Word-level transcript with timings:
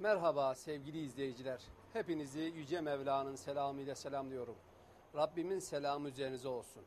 Merhaba 0.00 0.54
sevgili 0.54 1.04
izleyiciler. 1.04 1.60
Hepinizi 1.92 2.40
Yüce 2.40 2.80
Mevla'nın 2.80 3.36
selamıyla 3.36 3.94
selamlıyorum. 3.94 4.56
Rabbimin 5.16 5.58
selamı 5.58 6.08
üzerinize 6.08 6.48
olsun. 6.48 6.82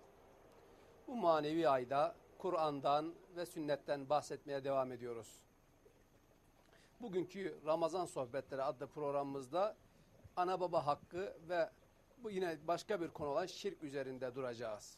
Bu 1.08 1.16
manevi 1.16 1.70
ayda 1.70 2.16
Kur'an'dan 2.38 3.14
ve 3.36 3.46
sünnetten 3.46 4.10
bahsetmeye 4.10 4.64
devam 4.64 4.92
ediyoruz. 4.92 5.44
Bugünkü 7.02 7.58
Ramazan 7.66 8.06
Sohbetleri 8.06 8.64
adlı 8.64 8.88
programımızda 8.88 9.76
ana 10.36 10.60
baba 10.60 10.86
hakkı 10.86 11.38
ve 11.50 11.70
bu 12.18 12.32
yine 12.32 12.58
başka 12.68 13.02
bir 13.02 13.08
konu 13.08 13.30
olan 13.30 13.46
şirk 13.46 13.84
üzerinde 13.84 14.36
duracağız. 14.36 14.98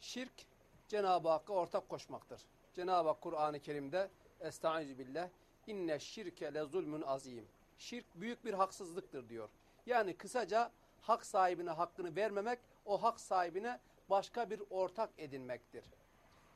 Şirk 0.00 0.46
Cenab-ı 0.88 1.28
Hakk'a 1.28 1.52
ortak 1.52 1.88
koşmaktır. 1.88 2.42
Cenab-ı 2.74 3.08
Hak 3.08 3.20
Kur'an-ı 3.20 3.60
Kerim'de 3.60 4.10
Estaizu 4.40 4.98
billah 4.98 5.28
inne 5.68 5.98
şirke 5.98 6.54
le 6.54 6.64
zulmün 6.64 7.02
azim. 7.02 7.46
Şirk 7.78 8.04
büyük 8.14 8.44
bir 8.44 8.54
haksızlıktır 8.54 9.28
diyor. 9.28 9.48
Yani 9.86 10.16
kısaca 10.16 10.70
hak 11.00 11.26
sahibine 11.26 11.70
hakkını 11.70 12.16
vermemek, 12.16 12.58
o 12.84 13.02
hak 13.02 13.20
sahibine 13.20 13.80
başka 14.10 14.50
bir 14.50 14.62
ortak 14.70 15.10
edinmektir. 15.18 15.84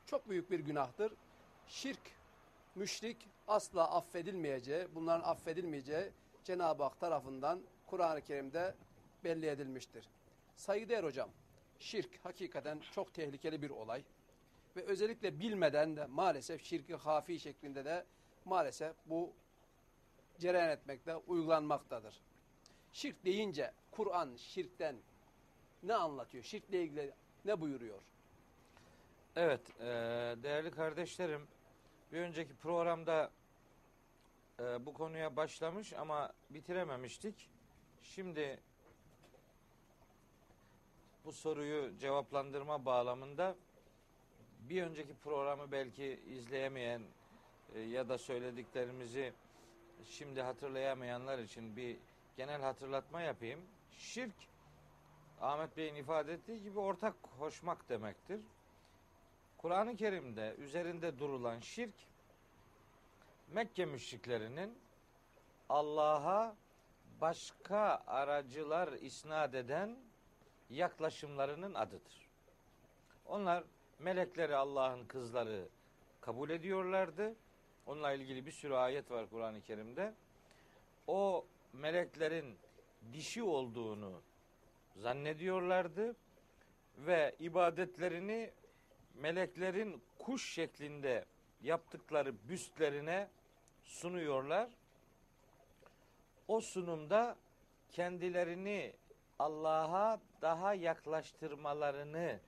Çok 0.05 0.29
büyük 0.29 0.51
bir 0.51 0.59
günahtır. 0.59 1.13
Şirk, 1.67 1.99
müşrik 2.75 3.17
asla 3.47 3.91
affedilmeyeceği, 3.91 4.87
bunların 4.95 5.29
affedilmeyeceği 5.29 6.11
Cenab-ı 6.43 6.83
Hak 6.83 6.99
tarafından 6.99 7.61
Kur'an-ı 7.87 8.21
Kerim'de 8.21 8.75
belli 9.23 9.47
edilmiştir. 9.47 10.09
Saygıdeğer 10.55 11.03
hocam, 11.03 11.29
şirk 11.79 12.25
hakikaten 12.25 12.79
çok 12.91 13.13
tehlikeli 13.13 13.61
bir 13.61 13.69
olay. 13.69 14.03
Ve 14.75 14.83
özellikle 14.83 15.39
bilmeden 15.39 15.95
de 15.97 16.05
maalesef 16.05 16.63
şirki 16.63 16.95
hafi 16.95 17.39
şeklinde 17.39 17.85
de 17.85 18.05
maalesef 18.45 18.95
bu 19.05 19.33
cereyan 20.39 20.69
etmekte, 20.69 21.15
uygulanmaktadır. 21.15 22.21
Şirk 22.93 23.25
deyince 23.25 23.71
Kur'an 23.91 24.35
şirkten 24.35 24.95
ne 25.83 25.93
anlatıyor? 25.93 26.43
Şirkle 26.43 26.83
ilgili 26.83 27.13
ne 27.45 27.61
buyuruyor? 27.61 28.01
Evet, 29.35 29.79
e, 29.79 29.85
değerli 30.43 30.71
kardeşlerim, 30.71 31.47
bir 32.11 32.19
önceki 32.19 32.55
programda 32.55 33.31
e, 34.59 34.85
bu 34.85 34.93
konuya 34.93 35.35
başlamış 35.35 35.93
ama 35.93 36.33
bitirememiştik. 36.49 37.49
Şimdi 38.01 38.59
bu 41.25 41.31
soruyu 41.31 41.97
cevaplandırma 41.97 42.85
bağlamında 42.85 43.55
bir 44.69 44.83
önceki 44.83 45.13
programı 45.13 45.71
belki 45.71 46.05
izleyemeyen 46.27 47.01
e, 47.75 47.79
ya 47.79 48.09
da 48.09 48.17
söylediklerimizi 48.17 49.33
şimdi 50.03 50.41
hatırlayamayanlar 50.41 51.39
için 51.39 51.75
bir 51.75 51.97
genel 52.37 52.61
hatırlatma 52.61 53.21
yapayım. 53.21 53.59
Şirk 53.91 54.35
Ahmet 55.41 55.77
Bey'in 55.77 55.95
ifade 55.95 56.33
ettiği 56.33 56.61
gibi 56.61 56.79
ortak 56.79 57.15
hoşmak 57.39 57.89
demektir. 57.89 58.41
Kur'an-ı 59.57 59.95
Kerim'de 59.95 60.55
üzerinde 60.57 61.19
durulan 61.19 61.59
şirk 61.59 61.93
Mekke 63.53 63.85
müşriklerinin 63.85 64.77
Allah'a 65.69 66.55
başka 67.21 68.03
aracılar 68.07 68.93
isnat 68.93 69.55
eden 69.55 69.97
yaklaşımlarının 70.69 71.73
adıdır. 71.73 72.29
Onlar 73.25 73.63
melekleri 73.99 74.55
Allah'ın 74.55 75.05
kızları 75.05 75.67
kabul 76.21 76.49
ediyorlardı. 76.49 77.35
Onunla 77.89 78.11
ilgili 78.11 78.45
bir 78.45 78.51
sürü 78.51 78.73
ayet 78.73 79.11
var 79.11 79.29
Kur'an-ı 79.29 79.61
Kerim'de. 79.61 80.13
O 81.07 81.45
meleklerin 81.73 82.57
dişi 83.13 83.43
olduğunu 83.43 84.21
zannediyorlardı 84.95 86.15
ve 86.97 87.35
ibadetlerini 87.39 88.51
meleklerin 89.15 90.01
kuş 90.19 90.53
şeklinde 90.53 91.25
yaptıkları 91.63 92.49
büstlerine 92.49 93.27
sunuyorlar. 93.83 94.69
O 96.47 96.61
sunumda 96.61 97.35
kendilerini 97.91 98.93
Allah'a 99.39 100.19
daha 100.41 100.73
yaklaştırmalarını 100.73 102.39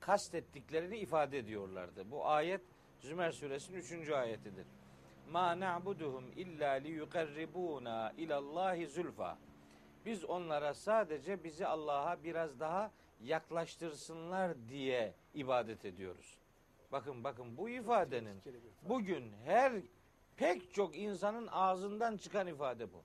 kastettiklerini 0.00 0.98
ifade 0.98 1.38
ediyorlardı. 1.38 2.10
Bu 2.10 2.26
ayet 2.26 2.75
Zümer 3.00 3.32
suresinin 3.32 3.78
3. 3.78 4.10
ayetidir. 4.10 4.66
Ma 5.30 5.60
na'buduhum 5.60 6.24
illa 6.36 6.70
li 6.70 6.88
yuqarribuna 6.88 8.12
ilallahi 8.16 8.86
zulfa. 8.86 9.38
Biz 10.06 10.24
onlara 10.24 10.74
sadece 10.74 11.44
bizi 11.44 11.66
Allah'a 11.66 12.24
biraz 12.24 12.60
daha 12.60 12.90
yaklaştırsınlar 13.24 14.52
diye 14.68 15.14
ibadet 15.34 15.84
ediyoruz. 15.84 16.36
Bakın 16.92 17.24
bakın 17.24 17.56
bu 17.56 17.68
ifadenin 17.68 18.42
bugün 18.82 19.32
her 19.44 19.72
pek 20.36 20.74
çok 20.74 20.96
insanın 20.98 21.46
ağzından 21.46 22.16
çıkan 22.16 22.46
ifade 22.46 22.92
bu. 22.92 23.02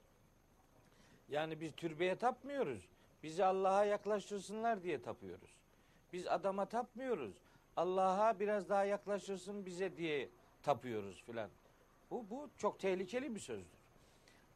Yani 1.29 1.61
biz 1.61 1.75
türbeye 1.75 2.15
tapmıyoruz. 2.15 2.87
Bizi 3.23 3.45
Allah'a 3.45 3.85
yaklaştırsınlar 3.85 4.83
diye 4.83 5.01
tapıyoruz. 5.01 5.49
Biz 6.13 6.27
adama 6.27 6.65
tapmıyoruz. 6.65 7.33
Allah'a 7.81 8.39
biraz 8.39 8.69
daha 8.69 8.85
yaklaştırsın 8.85 9.65
bize 9.65 9.97
diye 9.97 10.29
tapıyoruz 10.63 11.23
filan. 11.23 11.49
Bu, 12.11 12.29
bu 12.29 12.49
çok 12.57 12.79
tehlikeli 12.79 13.35
bir 13.35 13.39
sözdür. 13.39 13.79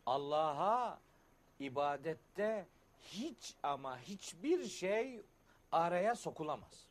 Allah'a 0.05 0.99
ibadette 1.59 2.65
hiç 2.99 3.55
ama 3.63 3.99
hiçbir 3.99 4.65
şey 4.65 5.21
araya 5.71 6.15
sokulamaz. 6.15 6.87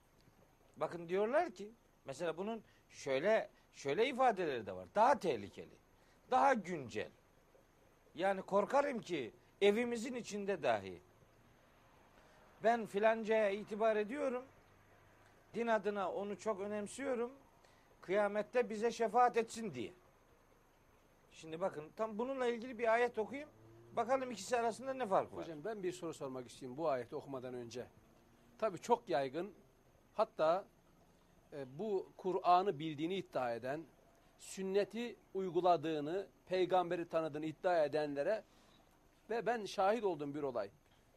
Bakın 0.77 1.09
diyorlar 1.09 1.51
ki 1.51 1.71
mesela 2.05 2.37
bunun 2.37 2.63
şöyle 2.91 3.51
şöyle 3.73 4.09
ifadeleri 4.09 4.67
de 4.67 4.73
var. 4.73 4.89
Daha 4.95 5.19
tehlikeli. 5.19 5.77
Daha 6.31 6.55
güncel. 6.55 7.11
Yani 8.15 8.43
korkarım 8.43 9.01
ki 9.01 9.33
evimizin 9.61 10.15
içinde 10.15 10.63
dahi 10.63 11.01
ben 12.65 12.87
filancaya 12.87 13.51
itibar 13.51 13.97
ediyorum. 13.97 14.45
Din 15.55 15.67
adına 15.67 16.13
onu 16.13 16.39
çok 16.39 16.61
önemsiyorum. 16.61 17.33
Kıyamette 18.01 18.71
bize 18.71 18.93
şefaat 18.93 19.37
etsin 19.37 19.75
diye. 19.75 19.93
Şimdi 21.33 21.61
bakın 21.61 21.85
tam 21.97 22.19
bununla 22.19 22.47
ilgili 22.47 22.79
bir 22.79 22.93
ayet 22.93 23.19
okuyayım. 23.19 23.51
Bakalım 23.97 24.31
ikisi 24.31 24.57
arasında 24.57 24.95
ne 24.95 25.07
fark 25.07 25.33
var? 25.33 25.43
Hocam 25.43 25.65
ben 25.65 25.83
bir 25.83 25.93
soru 25.93 26.15
sormak 26.15 26.49
istiyorum 26.49 26.79
bu 26.79 26.89
ayeti 26.89 27.17
okumadan 27.17 27.55
önce. 27.55 27.87
Tabi 28.59 28.79
çok 28.79 29.09
yaygın 29.09 29.53
hatta 30.15 30.65
e, 31.53 31.79
bu 31.79 32.13
Kur'an'ı 32.17 32.79
bildiğini 32.79 33.15
iddia 33.17 33.55
eden, 33.55 33.85
sünneti 34.39 35.17
uyguladığını, 35.35 36.27
peygamberi 36.47 37.09
tanıdığını 37.09 37.47
iddia 37.47 37.85
edenlere 37.85 38.45
ve 39.31 39.47
ben 39.47 39.65
şahit 39.65 40.05
oldum 40.05 40.35
bir 40.35 40.43
olay. 40.43 40.71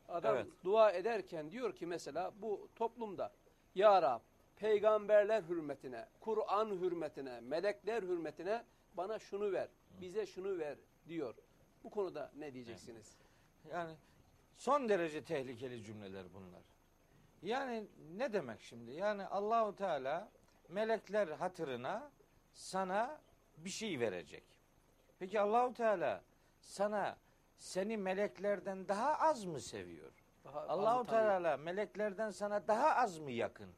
Adam 0.09 0.35
Evet. 0.35 0.47
dua 0.63 0.91
ederken 0.91 1.51
diyor 1.51 1.75
ki 1.75 1.85
mesela 1.85 2.31
bu 2.41 2.69
toplumda 2.75 3.31
Ya 3.75 4.01
Rab 4.01 4.21
peygamberler 4.59 5.44
hürmetine, 5.44 6.06
Kur'an 6.19 6.69
hürmetine, 6.69 7.39
melekler 7.39 8.04
hürmetine 8.04 8.63
bana 8.94 9.19
şunu 9.19 9.51
ver, 9.51 9.68
bize 10.01 10.25
şunu 10.25 10.57
ver 10.57 10.77
diyor. 11.07 11.36
Bu 11.83 11.89
konuda 11.89 12.31
ne 12.36 12.54
diyeceksiniz? 12.54 13.18
Yani 13.71 13.94
son 14.57 14.89
derece 14.89 15.24
tehlikeli 15.24 15.83
cümleler 15.83 16.33
bunlar. 16.33 16.62
Yani 17.42 17.88
ne 18.18 18.33
demek 18.33 18.62
şimdi? 18.62 18.92
Yani 18.92 19.25
Allahu 19.25 19.75
Teala 19.75 20.30
melekler 20.69 21.27
hatırına 21.27 22.12
sana 22.54 23.21
bir 23.57 23.69
şey 23.69 24.00
verecek. 24.00 24.44
Peki 25.19 25.39
Allahu 25.39 25.74
Teala 25.74 26.21
sana 26.59 27.18
seni 27.57 27.98
meleklerden 27.98 28.88
daha 28.88 29.15
az 29.15 29.45
mı 29.45 29.62
seviyor? 29.62 30.12
Allahu. 30.45 31.06
Teala 31.06 31.57
meleklerden 31.57 32.30
sana 32.30 32.68
daha 32.68 32.95
az 32.95 33.19
mı 33.19 33.31
yakın? 33.31 33.69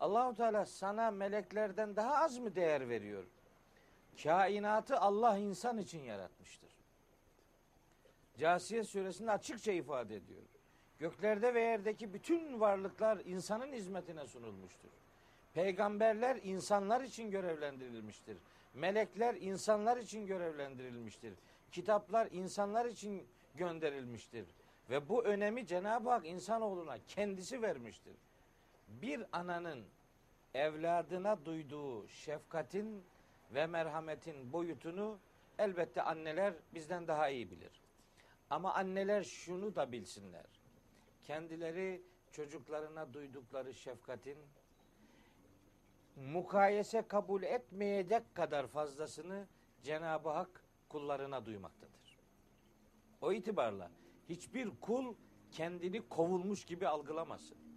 Allahu 0.00 0.34
Teala 0.34 0.66
sana 0.66 1.10
meleklerden 1.10 1.96
daha 1.96 2.14
az 2.14 2.38
mı 2.38 2.54
değer 2.54 2.88
veriyor? 2.88 3.24
Kainatı 4.22 4.98
Allah 4.98 5.38
insan 5.38 5.78
için 5.78 6.02
yaratmıştır. 6.02 6.70
Casiye 8.38 8.84
suresinde 8.84 9.30
açıkça 9.30 9.72
ifade 9.72 10.16
ediyor. 10.16 10.42
Göklerde 10.98 11.54
ve 11.54 11.60
yerdeki 11.60 12.14
bütün 12.14 12.60
varlıklar 12.60 13.18
insanın 13.24 13.72
hizmetine 13.72 14.26
sunulmuştur. 14.26 14.88
Peygamberler 15.54 16.40
insanlar 16.42 17.00
için 17.00 17.30
görevlendirilmiştir. 17.30 18.38
Melekler 18.74 19.34
insanlar 19.34 19.96
için 19.96 20.26
görevlendirilmiştir. 20.26 21.34
Kitaplar 21.72 22.28
insanlar 22.30 22.86
için 22.86 23.26
gönderilmiştir. 23.54 24.46
Ve 24.90 25.08
bu 25.08 25.24
önemi 25.24 25.66
Cenab-ı 25.66 26.10
Hak 26.10 26.26
insanoğluna 26.26 26.98
kendisi 27.06 27.62
vermiştir. 27.62 28.14
Bir 28.88 29.26
ananın 29.32 29.84
evladına 30.54 31.44
duyduğu 31.44 32.08
şefkatin 32.08 33.04
ve 33.54 33.66
merhametin 33.66 34.52
boyutunu 34.52 35.18
elbette 35.58 36.02
anneler 36.02 36.54
bizden 36.74 37.08
daha 37.08 37.28
iyi 37.28 37.50
bilir. 37.50 37.82
Ama 38.50 38.74
anneler 38.74 39.22
şunu 39.22 39.76
da 39.76 39.92
bilsinler. 39.92 40.46
Kendileri 41.22 42.02
çocuklarına 42.32 43.14
duydukları 43.14 43.74
şefkatin 43.74 44.38
mukayese 46.16 47.08
kabul 47.08 47.42
etmeyecek 47.42 48.34
kadar 48.34 48.66
fazlasını 48.66 49.46
Cenab-ı 49.82 50.28
Hak 50.28 50.64
kullarına 50.88 51.46
duymaktadır. 51.46 52.18
O 53.20 53.32
itibarla 53.32 53.90
hiçbir 54.28 54.70
kul 54.80 55.14
kendini 55.52 56.08
kovulmuş 56.08 56.64
gibi 56.64 56.88
algılamasın. 56.88 57.67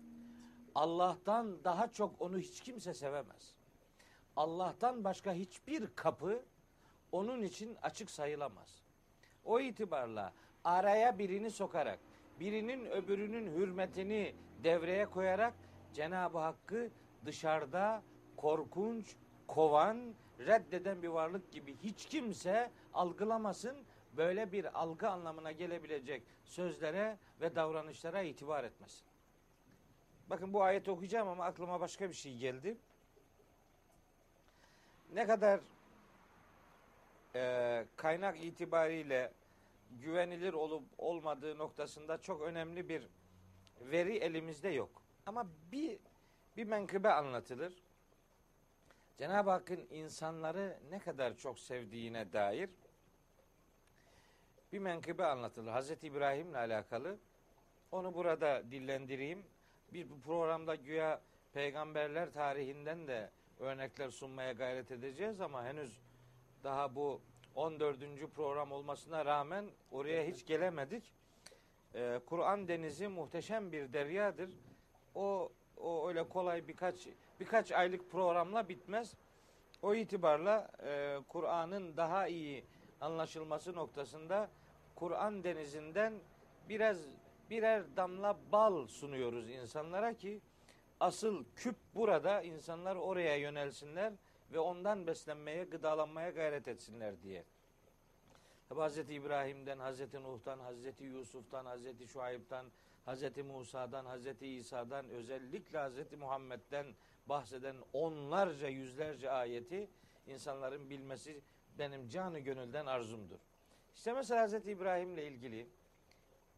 Allah'tan 0.76 1.64
daha 1.64 1.92
çok 1.92 2.22
onu 2.22 2.38
hiç 2.38 2.62
kimse 2.62 2.94
sevemez. 2.94 3.56
Allah'tan 4.36 5.04
başka 5.04 5.34
hiçbir 5.34 5.96
kapı 5.96 6.44
onun 7.12 7.42
için 7.42 7.78
açık 7.82 8.12
sayılamaz. 8.12 8.82
O 9.46 9.60
itibarla 9.60 10.34
araya 10.64 11.20
birini 11.20 11.52
sokarak, 11.52 12.00
birinin 12.40 12.86
öbürünün 12.86 13.56
hürmetini 13.56 14.36
devreye 14.64 15.06
koyarak 15.06 15.54
Cenab-ı 15.94 16.38
Hakk'ı 16.38 16.90
dışarıda 17.26 18.04
korkunç, 18.38 19.16
kovan, 19.48 20.14
reddeden 20.40 21.04
bir 21.04 21.08
varlık 21.08 21.52
gibi 21.52 21.78
hiç 21.84 22.06
kimse 22.06 22.72
algılamasın. 22.94 23.78
Böyle 24.18 24.52
bir 24.52 24.82
algı 24.82 25.10
anlamına 25.10 25.52
gelebilecek 25.52 26.24
sözlere 26.44 27.18
ve 27.42 27.56
davranışlara 27.56 28.22
itibar 28.22 28.64
etmesin. 28.64 29.11
Bakın 30.32 30.54
bu 30.54 30.64
ayeti 30.64 30.92
okuyacağım 30.92 31.28
ama 31.28 31.46
aklıma 31.46 31.80
başka 31.80 32.10
bir 32.10 32.14
şey 32.14 32.38
geldi. 32.38 32.78
Ne 35.14 35.28
kadar 35.28 35.60
e, 37.36 37.86
kaynak 37.96 38.44
itibariyle 38.44 39.32
güvenilir 39.92 40.54
olup 40.54 40.84
olmadığı 40.98 41.58
noktasında 41.58 42.22
çok 42.22 42.42
önemli 42.42 42.90
bir 42.90 43.08
veri 43.82 44.18
elimizde 44.18 44.70
yok. 44.70 45.02
Ama 45.26 45.48
bir 45.72 46.00
bir 46.58 46.64
menkıbe 46.64 47.10
anlatılır. 47.10 47.74
Cenab-ı 49.18 49.50
Hakk'ın 49.50 49.88
insanları 49.90 50.80
ne 50.90 51.00
kadar 51.00 51.38
çok 51.38 51.60
sevdiğine 51.60 52.34
dair 52.34 52.70
bir 54.74 54.80
menkıbe 54.80 55.26
anlatılır. 55.26 55.72
Hazreti 55.72 56.08
İbrahim'le 56.08 56.54
alakalı. 56.54 57.18
Onu 57.92 58.14
burada 58.14 58.72
dillendireyim. 58.72 59.51
Bir 59.94 60.08
programda 60.26 60.76
güya 60.76 61.22
peygamberler 61.54 62.34
tarihinden 62.34 63.08
de 63.08 63.30
örnekler 63.60 64.10
sunmaya 64.10 64.52
gayret 64.52 64.92
edeceğiz 64.92 65.42
ama 65.42 65.66
henüz 65.66 66.00
daha 66.64 66.96
bu 66.96 67.22
14. 67.56 68.00
program 68.36 68.72
olmasına 68.72 69.26
rağmen 69.26 69.66
oraya 69.92 70.24
hiç 70.24 70.46
gelemedik. 70.46 71.14
Ee, 71.96 72.20
Kur'an 72.26 72.68
denizi 72.68 73.08
muhteşem 73.08 73.72
bir 73.72 73.94
deryadır. 73.94 74.50
O 75.16 75.52
o 75.78 76.08
öyle 76.08 76.30
kolay 76.30 76.68
birkaç 76.68 77.08
birkaç 77.40 77.72
aylık 77.72 78.12
programla 78.12 78.70
bitmez. 78.70 79.16
O 79.82 79.96
itibarla 79.96 80.72
e, 80.84 81.20
Kur'an'ın 81.28 81.98
daha 81.98 82.28
iyi 82.28 82.66
anlaşılması 83.02 83.74
noktasında 83.74 84.50
Kur'an 84.96 85.44
denizinden 85.44 86.14
biraz 86.70 86.98
birer 87.52 87.84
damla 87.98 88.38
bal 88.52 88.88
sunuyoruz 88.88 89.50
insanlara 89.50 90.14
ki 90.14 90.42
asıl 91.00 91.46
küp 91.56 91.76
burada 91.96 92.42
insanlar 92.42 92.96
oraya 92.96 93.36
yönelsinler 93.36 94.14
ve 94.52 94.60
ondan 94.60 95.08
beslenmeye, 95.08 95.64
gıdalanmaya 95.64 96.30
gayret 96.30 96.68
etsinler 96.68 97.24
diye. 97.24 97.44
Hazreti 98.70 99.14
İbrahim'den, 99.14 99.80
Hazreti 99.80 100.24
Nuh'tan, 100.24 100.60
Hazreti 100.60 101.04
Yusuf'tan, 101.04 101.66
Hazreti 101.66 102.08
Şuayb'tan, 102.08 102.66
Hazreti 103.06 103.44
Musa'dan, 103.44 104.06
Hazreti 104.06 104.48
İsa'dan, 104.48 105.10
özellikle 105.10 105.78
Hazreti 105.78 106.18
Muhammed'den 106.18 106.86
bahseden 107.26 107.76
onlarca, 107.94 108.68
yüzlerce 108.68 109.32
ayeti 109.32 109.90
insanların 110.28 110.90
bilmesi 110.90 111.42
benim 111.80 112.10
canı 112.10 112.40
gönülden 112.40 112.86
arzumdur. 112.86 113.40
İşte 113.96 114.14
mesela 114.14 114.42
Hazreti 114.42 114.72
İbrahim'le 114.72 115.18
ilgili 115.18 115.68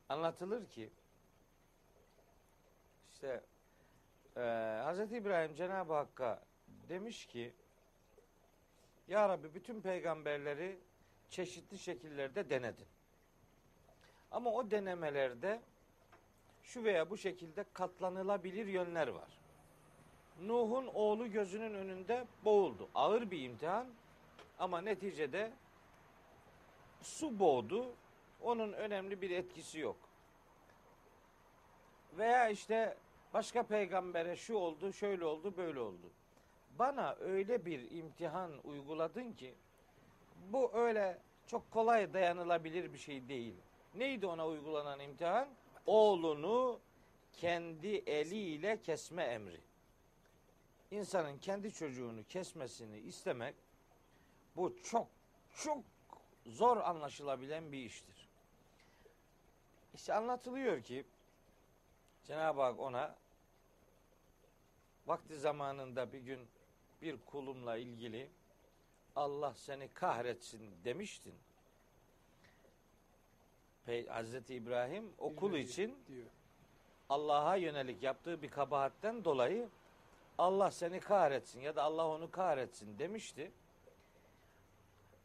anlatılır 0.10 0.70
ki 0.70 0.90
işte 3.14 3.44
e, 4.38 4.42
Hazreti 4.84 5.18
İbrahim 5.18 5.56
Cenab-ı 5.56 5.94
Hakk'a 5.94 6.44
demiş 6.90 7.26
ki 7.26 7.54
Ya 9.08 9.30
Rabbi 9.30 9.54
bütün 9.54 9.82
peygamberleri 9.82 10.80
çeşitli 11.30 11.80
şekillerde 11.80 12.50
denedin. 12.50 12.88
Ama 14.32 14.52
o 14.52 14.72
denemelerde 14.72 15.62
şu 16.64 16.84
veya 16.84 17.10
bu 17.10 17.18
şekilde 17.18 17.66
katlanılabilir 17.74 18.68
yönler 18.68 19.08
var. 19.08 19.40
Nuh'un 20.42 20.88
oğlu 20.88 21.32
gözünün 21.32 21.74
önünde 21.74 22.26
boğuldu. 22.46 22.90
Ağır 22.96 23.32
bir 23.32 23.42
imtihan 23.42 23.88
ama 24.60 24.82
neticede 24.82 25.52
su 27.02 27.40
boğdu. 27.40 27.96
Onun 28.44 28.74
önemli 28.74 29.22
bir 29.22 29.32
etkisi 29.32 29.80
yok. 29.80 29.98
Veya 32.18 32.50
işte 32.50 32.98
başka 33.34 33.64
peygambere 33.64 34.36
şu 34.36 34.56
oldu, 34.56 34.94
şöyle 34.94 35.26
oldu, 35.26 35.58
böyle 35.58 35.80
oldu. 35.80 36.12
Bana 36.80 37.16
öyle 37.20 37.66
bir 37.66 37.92
imtihan 37.92 38.52
uyguladın 38.64 39.32
ki 39.34 39.54
bu 40.52 40.72
öyle 40.74 41.18
çok 41.48 41.72
kolay 41.72 42.14
dayanılabilir 42.14 42.94
bir 42.94 42.98
şey 42.98 43.28
değil. 43.28 43.56
Neydi 43.96 44.26
ona 44.26 44.48
uygulanan 44.48 45.00
imtihan? 45.00 45.48
Oğlunu 45.86 46.80
kendi 47.34 47.88
eliyle 47.88 48.82
kesme 48.82 49.24
emri. 49.24 49.62
İnsanın 50.92 51.38
kendi 51.38 51.72
çocuğunu 51.72 52.24
kesmesini 52.24 52.98
istemek 52.98 53.56
bu 54.56 54.76
çok 54.84 55.08
çok 55.56 55.84
zor 56.46 56.78
anlaşılabilen 56.78 57.72
bir 57.72 57.78
iştir. 57.78 58.13
İşte 59.94 60.14
anlatılıyor 60.14 60.82
ki 60.82 61.06
Cenab-ı 62.24 62.62
Hak 62.62 62.80
ona 62.80 63.16
vakti 65.08 65.40
zamanında 65.40 66.14
bir 66.14 66.20
gün 66.20 66.48
bir 67.02 67.18
kulumla 67.26 67.78
ilgili 67.78 68.30
Allah 69.16 69.54
seni 69.54 69.88
kahretsin 69.88 70.72
demiştin. 70.86 71.36
Hazreti 74.08 74.56
İbrahim 74.56 75.14
o 75.18 75.36
kul 75.36 75.54
için 75.54 75.98
Allah'a 77.10 77.56
yönelik 77.56 78.04
yaptığı 78.04 78.42
bir 78.42 78.50
kabahatten 78.50 79.26
dolayı 79.26 79.70
Allah 80.38 80.72
seni 80.72 81.00
kahretsin 81.00 81.62
ya 81.62 81.76
da 81.76 81.84
Allah 81.84 82.08
onu 82.08 82.32
kahretsin 82.32 83.00
demişti. 83.00 83.52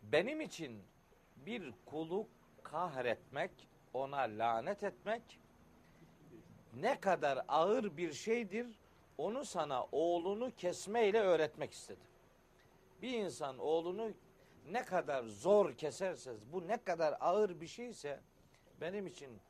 Benim 0.03 0.41
için 0.41 0.83
bir 1.37 1.75
kulu 1.87 2.27
kahretmek, 2.63 3.51
ona 3.99 4.19
lanet 4.19 4.83
etmek 4.83 5.41
ne 6.75 7.01
kadar 7.01 7.45
ağır 7.49 7.97
bir 7.97 8.13
şeydir 8.13 8.79
onu 9.19 9.45
sana 9.45 9.87
oğlunu 9.93 10.51
kesmeyle 10.57 11.21
öğretmek 11.21 11.73
istedim. 11.73 12.03
Bir 13.03 13.13
insan 13.13 13.59
oğlunu 13.59 14.13
ne 14.71 14.85
kadar 14.85 15.25
zor 15.25 15.73
keserse, 15.73 16.35
bu 16.53 16.69
ne 16.69 16.77
kadar 16.77 17.17
ağır 17.21 17.61
bir 17.61 17.67
şeyse 17.67 18.21
benim 18.81 19.07
için 19.07 19.41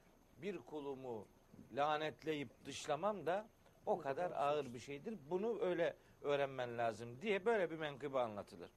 bir 0.43 0.59
kulumu 0.59 1.27
lanetleyip 1.73 2.49
dışlamam 2.65 3.27
da 3.27 3.47
o 3.87 3.99
kadar 3.99 4.31
ağır 4.31 4.75
bir 4.75 4.79
şeydir. 4.79 5.19
Bunu 5.31 5.61
öyle 5.61 5.97
öğrenmen 6.23 6.79
lazım 6.79 7.21
diye 7.23 7.45
böyle 7.45 7.71
bir 7.71 7.77
menkıbe 7.77 8.19
anlatılır. 8.19 8.71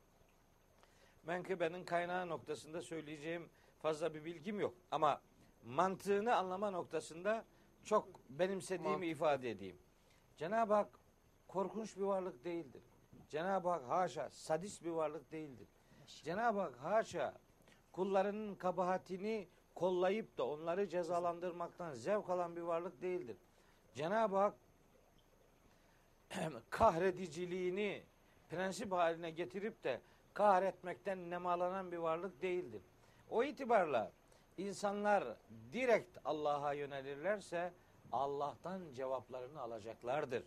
Menkıbenin 1.26 1.86
kaynağı 1.86 2.30
noktasında 2.30 2.82
söyleyeceğim 2.82 3.50
fazla 3.80 4.14
bir 4.14 4.26
bilgim 4.26 4.60
yok. 4.60 4.74
Ama 4.92 5.22
mantığını 5.66 6.36
anlama 6.36 6.72
noktasında 6.72 7.46
çok 7.84 8.08
benimsediğimi 8.30 8.90
Mantıklı. 8.90 9.06
ifade 9.12 9.50
edeyim. 9.50 9.78
Cenab-ı 10.38 10.74
Hak 10.74 11.00
korkunç 11.48 11.98
bir 11.98 12.02
varlık 12.02 12.46
değildir. 12.46 12.82
Cenab-ı 13.30 13.70
Hak 13.70 13.90
haşa 13.90 14.30
sadist 14.30 14.84
bir 14.84 14.90
varlık 14.90 15.32
değildir. 15.32 15.68
Cenab-ı 16.24 16.60
Hak 16.60 16.78
haşa 16.78 17.34
kullarının 17.92 18.56
kabahatini 18.56 19.48
kollayıp 19.76 20.38
da 20.38 20.48
onları 20.48 20.90
cezalandırmaktan 20.90 21.94
zevk 21.94 22.30
alan 22.30 22.56
bir 22.56 22.62
varlık 22.62 23.02
değildir. 23.02 23.38
Cenab-ı 23.94 24.38
Hak 24.38 24.56
kahrediciliğini 26.70 28.04
prensip 28.50 28.92
haline 28.92 29.32
getirip 29.32 29.84
de 29.84 30.02
kahretmekten 30.34 31.30
nemalanan 31.30 31.92
bir 31.92 31.98
varlık 31.98 32.42
değildir. 32.42 32.82
O 33.30 33.44
itibarla 33.44 34.12
insanlar 34.58 35.38
direkt 35.74 36.18
Allah'a 36.26 36.74
yönelirlerse 36.74 37.74
Allah'tan 38.12 38.82
cevaplarını 38.94 39.62
alacaklardır. 39.62 40.44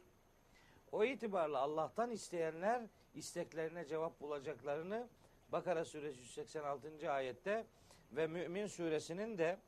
O 0.93 1.05
itibarla 1.05 1.59
Allah'tan 1.59 2.11
isteyenler 2.11 2.83
isteklerine 3.15 3.85
cevap 3.85 4.21
bulacaklarını 4.21 5.09
Bakara 5.53 5.85
suresi 5.85 6.21
186. 6.21 7.13
ayette 7.13 7.67
ve 8.13 8.27
Mümin 8.27 8.67
suresinin 8.67 9.39
de 9.39 9.59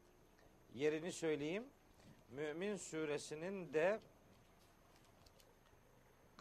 yerini 0.75 1.13
söyleyeyim. 1.13 1.65
Mümin 2.31 2.77
suresinin 2.77 3.73
de 3.73 4.01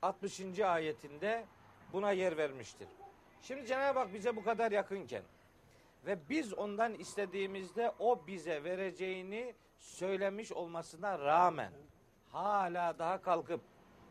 60. 0.01 0.59
ayetinde 0.59 1.45
buna 1.93 2.11
yer 2.11 2.37
vermiştir. 2.37 2.87
Şimdi 3.41 3.67
Cenab-ı 3.67 3.99
Hak 3.99 4.13
bize 4.13 4.35
bu 4.35 4.43
kadar 4.43 4.71
yakınken 4.71 5.23
ve 6.05 6.29
biz 6.29 6.53
ondan 6.53 6.93
istediğimizde 6.93 7.91
o 7.99 8.27
bize 8.27 8.63
vereceğini 8.63 9.55
söylemiş 9.79 10.51
olmasına 10.51 11.19
rağmen 11.19 11.71
hala 12.31 12.99
daha 12.99 13.21
kalkıp 13.21 13.61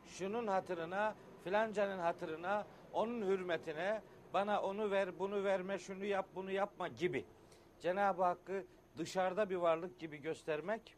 şunun 0.06 0.46
hatırına, 0.46 1.14
filancanın 1.44 1.98
hatırına, 1.98 2.66
onun 2.92 3.22
hürmetine 3.26 4.02
bana 4.34 4.62
onu 4.62 4.90
ver, 4.90 5.18
bunu 5.18 5.44
verme, 5.44 5.78
şunu 5.78 6.04
yap, 6.04 6.26
bunu 6.34 6.50
yapma 6.50 6.88
gibi 6.88 7.24
Cenab-ı 7.80 8.22
Hakk'ı 8.24 8.64
dışarıda 8.98 9.50
bir 9.50 9.56
varlık 9.56 9.98
gibi 9.98 10.16
göstermek 10.16 10.94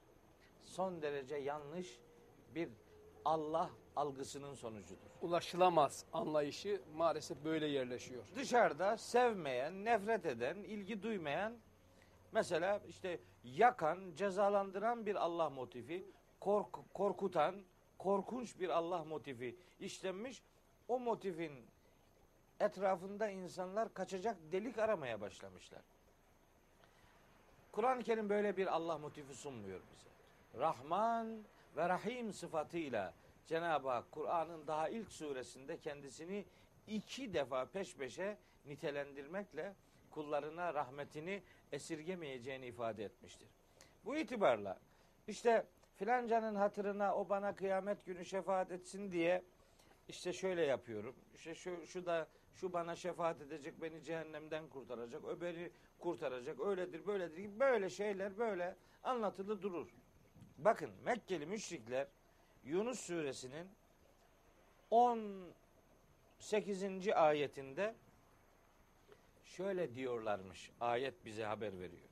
son 0.65 1.03
derece 1.03 1.37
yanlış 1.37 2.01
bir 2.55 2.69
Allah 3.25 3.71
algısının 3.97 4.55
sonucudur. 4.55 5.07
Ulaşılamaz 5.23 6.05
anlayışı 6.13 6.81
maalesef 6.97 7.45
böyle 7.45 7.67
yerleşiyor. 7.67 8.25
Dışarıda 8.37 8.97
sevmeyen, 8.97 9.85
nefret 9.85 10.27
eden, 10.27 10.57
ilgi 10.57 11.03
duymayan 11.03 11.53
mesela 12.33 12.81
işte 12.89 13.21
yakan, 13.45 13.99
cezalandıran 14.17 15.07
bir 15.07 15.15
Allah 15.15 15.51
motifi, 15.51 16.05
kork- 16.41 16.95
korkutan, 16.95 17.55
korkunç 17.99 18.61
bir 18.61 18.69
Allah 18.69 19.05
motifi 19.05 19.57
işlenmiş. 19.81 20.43
O 20.89 20.99
motifin 20.99 21.53
etrafında 22.61 23.29
insanlar 23.29 23.95
kaçacak 23.95 24.37
delik 24.53 24.79
aramaya 24.79 25.21
başlamışlar. 25.21 25.83
Kur'an-ı 27.73 28.03
Kerim 28.03 28.29
böyle 28.29 28.57
bir 28.57 28.67
Allah 28.67 28.99
motifi 28.99 29.35
sunmuyor 29.35 29.81
bize. 29.93 30.11
Rahman 30.63 31.45
ve 31.77 31.89
Rahim 31.89 32.33
sıfatıyla 32.33 33.15
Cenab-ı 33.47 33.89
Hak 33.89 34.13
Kur'an'ın 34.13 34.67
daha 34.67 34.89
ilk 34.89 35.13
suresinde 35.13 35.79
kendisini 35.79 36.45
iki 36.87 37.35
defa 37.35 37.65
peş 37.65 37.97
peşe 37.97 38.39
nitelendirmekle 38.67 39.75
kullarına 40.11 40.75
rahmetini 40.75 41.43
esirgemeyeceğini 41.73 42.67
ifade 42.67 43.05
etmiştir. 43.05 43.49
Bu 44.05 44.17
itibarla 44.17 44.79
işte 45.29 45.67
filancanın 45.97 46.55
hatırına 46.55 47.17
o 47.17 47.29
bana 47.29 47.55
kıyamet 47.55 48.07
günü 48.07 48.25
şefaat 48.25 48.73
etsin 48.73 49.13
diye 49.13 49.43
işte 50.09 50.33
şöyle 50.33 50.63
yapıyorum. 50.63 51.15
İşte 51.35 51.55
şu, 51.55 51.87
şu 51.87 52.07
da 52.07 52.29
şu 52.55 52.73
bana 52.73 52.97
şefaat 52.97 53.41
edecek, 53.41 53.83
beni 53.83 54.03
cehennemden 54.03 54.69
kurtaracak, 54.69 55.41
beni 55.41 55.71
kurtaracak, 55.99 56.61
öyledir, 56.61 57.07
böyledir 57.07 57.61
böyle 57.61 57.91
şeyler 57.91 58.39
böyle 58.39 58.77
anlatılı 59.03 59.63
durur. 59.63 59.89
Bakın 60.59 60.91
Mekkeli 61.05 61.47
müşrikler 61.47 62.07
Yunus 62.67 63.01
suresinin 63.01 63.69
18. 64.91 67.09
ayetinde 67.15 67.95
şöyle 69.45 69.95
diyorlarmış. 69.95 70.71
Ayet 70.81 71.25
bize 71.25 71.45
haber 71.45 71.81
veriyor. 71.81 72.09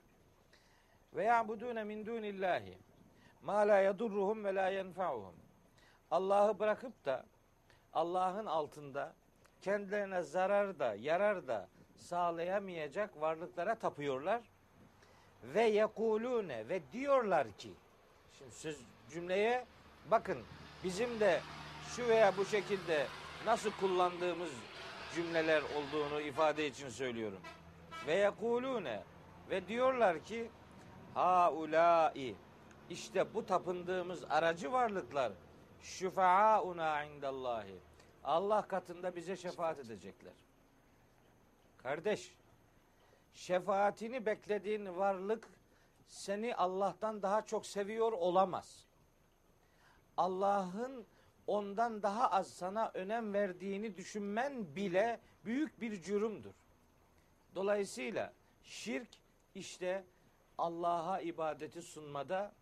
Ve 1.13 1.23
ya'budune 1.23 1.83
min 1.83 2.05
dunillahi 2.05 2.77
ma 3.41 3.67
la 3.67 3.79
yadurruhum 3.79 4.43
ve 4.43 4.55
la 4.55 4.69
yenfa'uhum. 4.69 5.35
Allah'ı 6.11 6.59
bırakıp 6.59 7.05
da 7.05 7.25
Allah'ın 7.93 8.45
altında 8.45 9.13
kendilerine 9.61 10.21
zarar 10.21 10.79
da 10.79 10.95
yarar 10.95 11.47
da 11.47 11.69
sağlayamayacak 11.95 13.21
varlıklara 13.21 13.75
tapıyorlar. 13.75 14.41
Ve 15.43 15.63
yekulune 15.63 16.69
ve 16.69 16.81
diyorlar 16.93 17.51
ki 17.51 17.73
şimdi 18.37 18.51
söz 18.51 18.79
cümleye 19.09 19.65
bakın 20.11 20.37
bizim 20.83 21.19
de 21.19 21.41
şu 21.95 22.07
veya 22.07 22.37
bu 22.37 22.45
şekilde 22.45 23.07
nasıl 23.45 23.71
kullandığımız 23.71 24.49
cümleler 25.15 25.61
olduğunu 25.61 26.21
ifade 26.21 26.67
için 26.67 26.89
söylüyorum. 26.89 27.39
Ve 28.07 28.13
yekulune 28.13 29.03
ve 29.49 29.67
diyorlar 29.67 30.19
ki 30.19 30.49
haulai 31.13 32.35
işte 32.89 33.33
bu 33.33 33.45
tapındığımız 33.45 34.23
aracı 34.29 34.71
varlıklar 34.71 35.31
şüfaauna 35.81 37.03
indallahi. 37.03 37.79
Allah 38.23 38.67
katında 38.67 39.15
bize 39.15 39.37
şefaat 39.37 39.79
edecekler. 39.79 40.33
Kardeş, 41.77 42.35
şefaatini 43.33 44.25
beklediğin 44.25 44.97
varlık 44.97 45.47
seni 46.07 46.55
Allah'tan 46.55 47.21
daha 47.21 47.45
çok 47.45 47.65
seviyor 47.65 48.11
olamaz. 48.11 48.85
Allah'ın 50.17 51.05
ondan 51.47 52.03
daha 52.03 52.31
az 52.31 52.47
sana 52.47 52.91
önem 52.93 53.33
verdiğini 53.33 53.97
düşünmen 53.97 54.75
bile 54.75 55.19
büyük 55.45 55.81
bir 55.81 56.01
cürümdür. 56.01 56.55
Dolayısıyla 57.55 58.33
şirk 58.63 59.09
işte 59.55 60.03
Allah'a 60.57 61.21
ibadeti 61.21 61.81
sunmada 61.81 62.53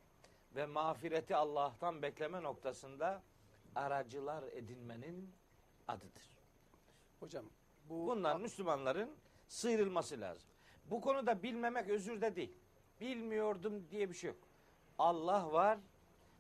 ve 0.55 0.65
mağfireti 0.65 1.35
Allah'tan 1.35 2.01
bekleme 2.01 2.43
noktasında 2.43 3.21
aracılar 3.75 4.43
edinmenin 4.43 5.31
adıdır. 5.87 6.23
Hocam 7.19 7.45
bu 7.89 8.07
Bundan 8.07 8.41
Müslümanların 8.41 9.09
sıyrılması 9.47 10.21
lazım. 10.21 10.49
Bu 10.85 11.01
konuda 11.01 11.43
bilmemek 11.43 11.89
özür 11.89 12.21
de 12.21 12.35
değil. 12.35 12.53
Bilmiyordum 13.01 13.87
diye 13.91 14.09
bir 14.09 14.15
şey 14.15 14.27
yok. 14.27 14.39
Allah 14.99 15.51
var 15.51 15.77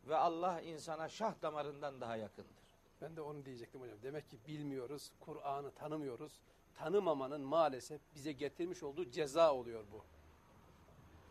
ve 0.07 0.15
Allah 0.15 0.61
insana 0.61 1.09
şah 1.09 1.41
damarından 1.41 2.01
daha 2.01 2.15
yakındır. 2.15 2.63
ben 3.01 3.15
de 3.15 3.21
onu 3.21 3.45
diyecektim 3.45 3.81
hocam. 3.81 3.97
Demek 4.03 4.29
ki 4.29 4.37
bilmiyoruz, 4.47 5.11
Kur'an'ı 5.19 5.71
tanımıyoruz. 5.71 6.39
Tanımamanın 6.75 7.41
maalesef 7.41 8.01
bize 8.15 8.31
getirmiş 8.31 8.83
olduğu 8.83 9.11
ceza 9.11 9.53
oluyor 9.53 9.83
bu. 9.91 10.03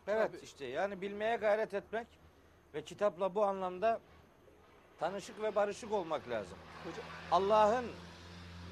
Evet 0.06 0.32
Tabii. 0.32 0.44
işte 0.44 0.64
yani 0.66 1.00
bilmeye 1.00 1.36
gayret 1.36 1.74
etmek 1.74 2.06
ve 2.74 2.84
kitapla 2.84 3.34
bu 3.34 3.44
anlamda 3.44 4.00
tanışık 4.98 5.42
ve 5.42 5.54
barışık 5.54 5.92
olmak 5.92 6.28
lazım. 6.28 6.58
Allah'ın 7.30 7.86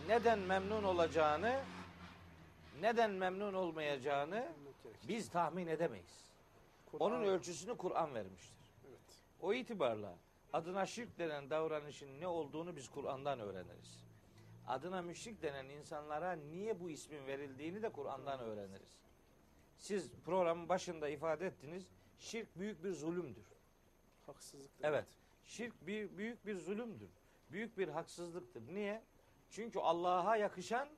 neden 0.09 0.38
memnun 0.38 0.83
olacağını, 0.83 1.61
neden 2.80 3.11
memnun 3.11 3.54
olmayacağını 3.54 4.52
biz 5.09 5.30
tahmin 5.30 5.66
edemeyiz. 5.66 6.30
Onun 7.00 7.25
ölçüsünü 7.25 7.76
Kur'an 7.76 8.14
vermiştir. 8.14 8.60
O 9.42 9.54
itibarla 9.54 10.16
adına 10.52 10.87
şirk 10.87 11.18
denen 11.18 11.50
davranışın 11.50 12.20
ne 12.20 12.26
olduğunu 12.26 12.76
biz 12.76 12.88
Kur'an'dan 12.88 13.40
öğreniriz. 13.40 14.04
Adına 14.66 15.02
müşrik 15.02 15.42
denen 15.42 15.68
insanlara 15.68 16.32
niye 16.32 16.80
bu 16.80 16.90
ismin 16.90 17.26
verildiğini 17.26 17.82
de 17.82 17.92
Kur'an'dan 17.92 18.40
öğreniriz. 18.40 19.00
Siz 19.78 20.11
programın 20.25 20.68
başında 20.68 21.09
ifade 21.09 21.47
ettiniz. 21.47 21.88
Şirk 22.18 22.59
büyük 22.59 22.85
bir 22.85 22.92
zulümdür. 22.92 23.47
Haksızlık. 24.26 24.70
Evet. 24.82 25.06
Şirk 25.44 25.87
bir, 25.87 26.16
büyük 26.16 26.47
bir 26.47 26.56
zulümdür. 26.56 27.11
Büyük 27.50 27.78
bir 27.78 27.88
haksızlıktır. 27.88 28.62
Niye? 28.75 29.02
Çünkü 29.50 29.78
Allah'a 29.78 30.37
yakışan 30.37 30.88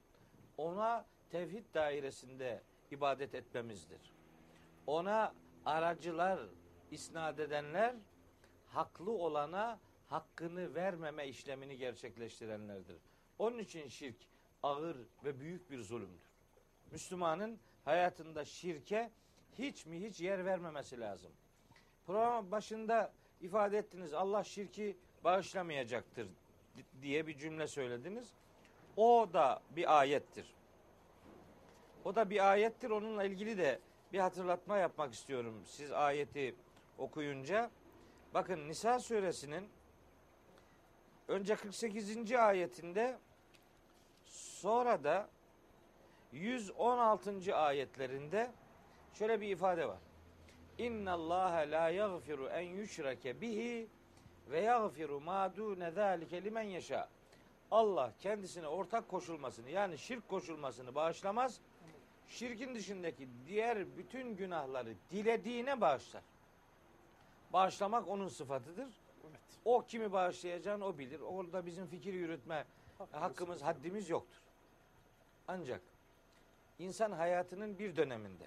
ona 0.56 1.06
tevhid 1.30 1.64
dairesinde 1.74 2.62
ibadet 2.90 3.34
etmemizdir. 3.34 4.12
Ona 4.86 5.34
aracılar 5.64 6.40
isnat 6.90 7.40
edenler 7.40 7.96
haklı 8.74 9.10
olana 9.10 9.80
hakkını 10.08 10.74
vermeme 10.74 11.28
işlemini 11.28 11.76
gerçekleştirenlerdir. 11.76 12.96
Onun 13.38 13.58
için 13.58 13.88
şirk 13.88 14.16
ağır 14.62 14.96
ve 15.24 15.40
büyük 15.40 15.70
bir 15.70 15.82
zulümdür. 15.82 16.32
Müslümanın 16.90 17.58
hayatında 17.84 18.44
şirke 18.44 19.10
hiç 19.58 19.86
mi 19.86 20.00
hiç 20.00 20.20
yer 20.20 20.44
vermemesi 20.44 21.00
lazım. 21.00 21.32
Program 22.06 22.50
başında 22.50 23.12
ifade 23.40 23.78
ettiniz 23.78 24.14
Allah 24.14 24.44
şirki 24.44 24.96
bağışlamayacaktır 25.24 26.28
diye 27.02 27.26
bir 27.26 27.38
cümle 27.38 27.66
söylediniz. 27.66 28.32
O 28.96 29.28
da 29.32 29.62
bir 29.70 30.00
ayettir. 30.00 30.54
O 32.04 32.14
da 32.14 32.30
bir 32.30 32.50
ayettir. 32.50 32.90
Onunla 32.90 33.24
ilgili 33.24 33.58
de 33.58 33.80
bir 34.12 34.18
hatırlatma 34.18 34.78
yapmak 34.78 35.14
istiyorum. 35.14 35.62
Siz 35.66 35.92
ayeti 35.92 36.54
okuyunca. 36.98 37.70
Bakın 38.34 38.68
Nisa 38.68 39.00
suresinin 39.00 39.68
önce 41.28 41.56
48. 41.56 42.32
ayetinde 42.32 43.18
sonra 44.24 45.04
da 45.04 45.28
116. 46.32 47.56
ayetlerinde 47.56 48.50
şöyle 49.14 49.40
bir 49.40 49.48
ifade 49.48 49.88
var. 49.88 49.98
İnna 50.78 51.12
Allah 51.12 51.52
la 51.70 51.88
yaghfiru 51.88 52.48
en 52.48 52.60
yushrake 52.60 53.40
bihi 53.40 53.88
ve 54.50 54.60
yaghfiru 54.60 55.20
ma 55.20 55.56
dune 55.56 55.90
zalike 55.90 56.44
limen 56.44 56.62
yasha. 56.62 57.08
Allah 57.70 58.12
kendisine 58.20 58.68
ortak 58.68 59.08
koşulmasını 59.08 59.70
yani 59.70 59.98
şirk 59.98 60.28
koşulmasını 60.28 60.94
bağışlamaz. 60.94 61.60
şirkin 62.28 62.74
dışındaki 62.74 63.28
diğer 63.46 63.96
bütün 63.96 64.36
günahları 64.36 64.94
dilediğine 65.10 65.80
bağışlar. 65.80 66.22
Bağışlamak 67.52 68.08
onun 68.08 68.28
sıfatıdır. 68.28 68.88
Evet. 69.30 69.40
O 69.64 69.84
kimi 69.84 70.12
bağışlayacağını 70.12 70.84
o 70.84 70.98
bilir. 70.98 71.20
Orada 71.20 71.66
bizim 71.66 71.86
fikir 71.86 72.14
yürütme 72.14 72.64
hakkımız, 73.12 73.62
haddimiz 73.62 74.10
yoktur. 74.10 74.42
Ancak 75.48 75.80
insan 76.78 77.12
hayatının 77.12 77.78
bir 77.78 77.96
döneminde 77.96 78.46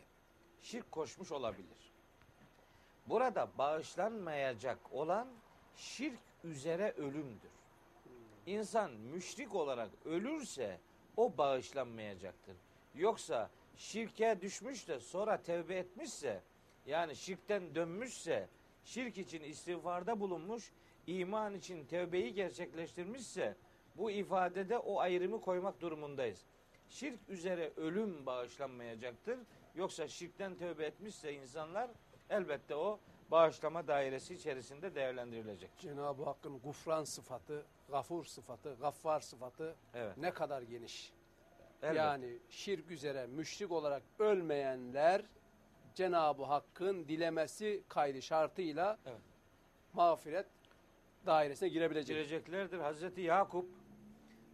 şirk 0.62 0.92
koşmuş 0.92 1.32
olabilir. 1.32 1.94
Burada 3.08 3.50
bağışlanmayacak 3.58 4.80
olan 4.92 5.28
şirk 5.76 6.20
üzere 6.44 6.92
ölümdür. 6.92 7.52
İnsan 8.46 8.92
müşrik 8.92 9.56
olarak 9.56 9.90
ölürse 10.06 10.80
o 11.18 11.38
bağışlanmayacaktır. 11.38 12.56
Yoksa 12.96 13.50
şirke 13.78 14.42
düşmüş 14.42 14.88
de 14.88 15.00
sonra 15.00 15.42
tevbe 15.42 15.76
etmişse 15.76 16.42
yani 16.86 17.16
şirkten 17.16 17.76
dönmüşse 17.76 18.50
şirk 18.86 19.18
için 19.18 19.44
istiğfarda 19.44 20.20
bulunmuş 20.20 20.72
iman 21.08 21.54
için 21.54 21.86
tevbeyi 21.86 22.34
gerçekleştirmişse 22.34 23.56
bu 23.98 24.12
ifadede 24.12 24.78
o 24.78 25.00
ayrımı 25.00 25.42
koymak 25.42 25.82
durumundayız. 25.82 26.46
Şirk 26.90 27.20
üzere 27.30 27.72
ölüm 27.78 28.26
bağışlanmayacaktır. 28.26 29.40
Yoksa 29.76 30.08
şirkten 30.08 30.56
tövbe 30.56 30.86
etmişse 30.86 31.34
insanlar 31.34 31.90
elbette 32.30 32.76
o 32.76 33.00
bağışlama 33.32 33.88
dairesi 33.88 34.34
içerisinde 34.34 34.96
değerlendirilecek. 34.96 35.70
Cenab-ı 35.78 36.24
Hakk'ın 36.24 36.60
gufran 36.60 37.04
sıfatı, 37.04 37.66
gafur 37.90 38.26
sıfatı, 38.26 38.76
gaffar 38.82 39.20
sıfatı 39.20 39.76
Evet. 39.94 40.18
ne 40.18 40.32
kadar 40.32 40.62
geniş. 40.62 41.14
elbette. 41.84 41.98
Yani 41.98 42.38
şirk 42.50 42.92
üzere 42.92 43.28
müşrik 43.28 43.72
olarak 43.72 44.04
ölmeyenler 44.20 45.22
Cenab-ı 45.96 46.44
Hakk'ın 46.44 47.08
dilemesi 47.08 47.84
kaydı 47.90 48.22
şartıyla 48.22 48.98
Evet. 49.06 49.20
mağfiret 49.94 50.46
dairesine 51.26 51.70
girebilecek. 51.70 52.16
gireceklerdir. 52.16 52.80
Hazreti 52.80 53.22
Yakup, 53.22 53.70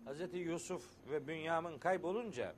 Hazreti 0.06 0.38
Yusuf 0.38 0.90
ve 1.10 1.28
Bünyamin 1.28 1.78
kaybolunca 1.78 2.56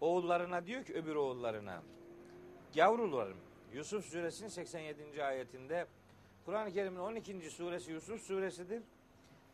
oğullarına 0.00 0.66
diyor 0.66 0.84
ki 0.84 0.94
öbür 0.94 1.14
oğullarına 1.14 1.82
yavrularım 2.74 3.38
Yusuf 3.72 4.04
suresinin 4.04 4.48
87. 4.48 5.24
ayetinde 5.24 5.86
Kur'an-ı 6.44 6.72
Kerim'in 6.72 6.98
12. 6.98 7.50
suresi 7.50 7.92
Yusuf 7.92 8.22
suresidir. 8.22 8.82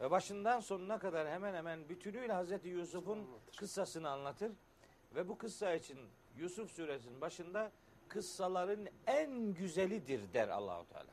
Ve 0.01 0.11
başından 0.11 0.61
sonuna 0.61 0.99
kadar 0.99 1.29
hemen 1.29 1.55
hemen 1.55 1.89
bütünüyle 1.89 2.33
Hazreti 2.33 2.69
Yusuf'un 2.69 3.27
kıssasını 3.57 4.11
anlatır. 4.11 4.53
Ve 5.15 5.29
bu 5.29 5.39
kıssa 5.39 5.75
için 5.75 5.99
Yusuf 6.37 6.71
suresinin 6.71 7.21
başında 7.21 7.73
kıssaların 8.15 8.87
en 9.07 9.55
güzelidir 9.55 10.33
der 10.35 10.49
Allahu 10.49 10.87
Teala. 10.89 11.11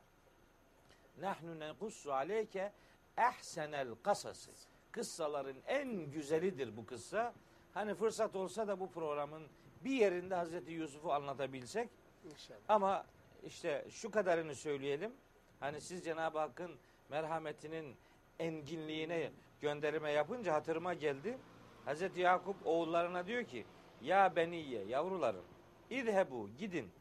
Nahnu 1.22 1.60
nekussu 1.60 2.14
aleyke 2.14 2.72
ehsenel 3.18 3.88
kasası. 4.04 4.52
Kıssaların 4.92 5.58
en 5.68 6.12
güzelidir 6.12 6.78
bu 6.78 6.86
kıssa. 6.86 7.34
Hani 7.74 7.96
fırsat 7.96 8.36
olsa 8.36 8.68
da 8.68 8.80
bu 8.80 8.92
programın 8.92 9.44
bir 9.84 9.92
yerinde 9.92 10.36
Hazreti 10.36 10.72
Yusuf'u 10.72 11.14
anlatabilsek 11.14 11.90
İnşallah. 12.26 12.60
ama 12.68 13.06
işte 13.44 13.86
şu 13.90 14.12
kadarını 14.12 14.56
söyleyelim. 14.56 15.12
Hani 15.60 15.82
siz 15.82 16.04
Cenab-ı 16.04 16.40
Hakk'ın 16.40 16.72
merhametinin 17.10 17.96
enginliğine 18.40 19.32
gönderme 19.62 20.12
yapınca 20.12 20.54
hatırıma 20.54 20.94
geldi. 20.94 21.38
Hazreti 21.86 22.22
Yakup 22.22 22.68
oğullarına 22.68 23.28
diyor 23.28 23.44
ki 23.44 23.66
ya 24.02 24.36
beniye 24.36 24.84
yavrularım 24.84 25.51
idhebu 25.92 26.50
gidin 26.58 26.92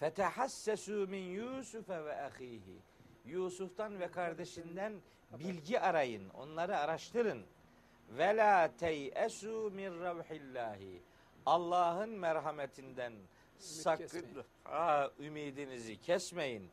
fetehassesu 0.00 0.92
min 0.92 1.22
Yusufe 1.22 2.04
ve 2.04 2.22
ahihi 2.22 2.78
Yusuf'tan 3.26 4.00
ve 4.00 4.10
kardeşinden 4.10 4.92
bilgi 5.38 5.80
arayın. 5.80 6.28
Onları 6.28 6.78
araştırın. 6.78 7.42
Ve 8.10 8.36
la 8.36 8.76
teyesu 8.76 9.70
min 9.74 10.00
ravhillahi. 10.00 11.02
Allah'ın 11.46 12.10
merhametinden 12.10 13.12
sakın 13.58 14.44
ha, 14.64 15.10
ümidinizi 15.18 16.00
kesmeyin. 16.00 16.70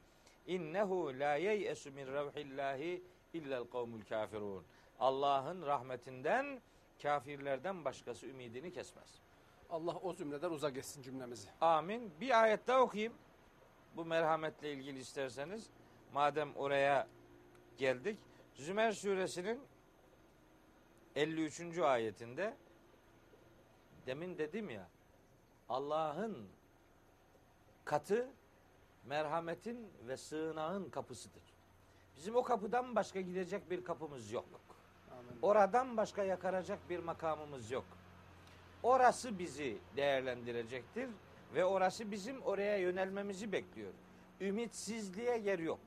İnnehu 0.47 1.19
la 1.19 1.36
yeyesu 1.36 1.91
min 1.91 2.08
ravhillahi 2.08 3.04
illel 3.34 3.63
kavmul 3.63 4.02
kafirun. 4.02 4.65
Allah'ın 5.00 5.62
rahmetinden 5.65 6.62
kafirlerden 7.02 7.86
başkası 7.86 8.28
ümidini 8.28 8.73
kesmez. 8.73 9.21
Allah 9.69 9.95
o 9.95 10.13
zümreden 10.13 10.51
uzak 10.51 10.77
etsin 10.77 11.01
cümlemizi. 11.01 11.49
Amin. 11.62 12.12
Bir 12.21 12.41
ayet 12.41 12.67
daha 12.67 12.82
okuyayım. 12.82 13.13
Bu 13.95 14.06
merhametle 14.06 14.71
ilgili 14.73 14.99
isterseniz. 14.99 15.69
Madem 16.13 16.56
oraya 16.56 17.08
geldik. 17.77 18.19
Zümer 18.56 18.91
suresinin 18.91 19.62
53. 21.15 21.80
ayetinde 21.80 22.58
demin 24.06 24.38
dedim 24.38 24.69
ya 24.69 24.88
Allah'ın 25.69 26.47
katı 27.86 28.30
merhametin 29.06 29.89
ve 30.08 30.17
sığınağın 30.17 30.89
kapısıdır. 30.89 31.43
Bizim 32.17 32.36
o 32.36 32.43
kapıdan 32.43 32.95
başka 32.95 33.21
gidecek 33.21 33.69
bir 33.69 33.84
kapımız 33.84 34.32
yok. 34.32 34.45
Amin. 35.12 35.39
Oradan 35.41 35.97
başka 35.97 36.23
yakaracak 36.23 36.89
bir 36.89 36.99
makamımız 36.99 37.71
yok. 37.71 37.86
Orası 38.84 39.40
bizi 39.40 39.78
değerlendirecektir 39.96 41.10
ve 41.56 41.66
orası 41.66 42.12
bizim 42.12 42.42
oraya 42.42 42.78
yönelmemizi 42.78 43.52
bekliyor. 43.52 43.94
Ümitsizliğe 44.42 45.38
yer 45.38 45.60
yok. 45.60 45.80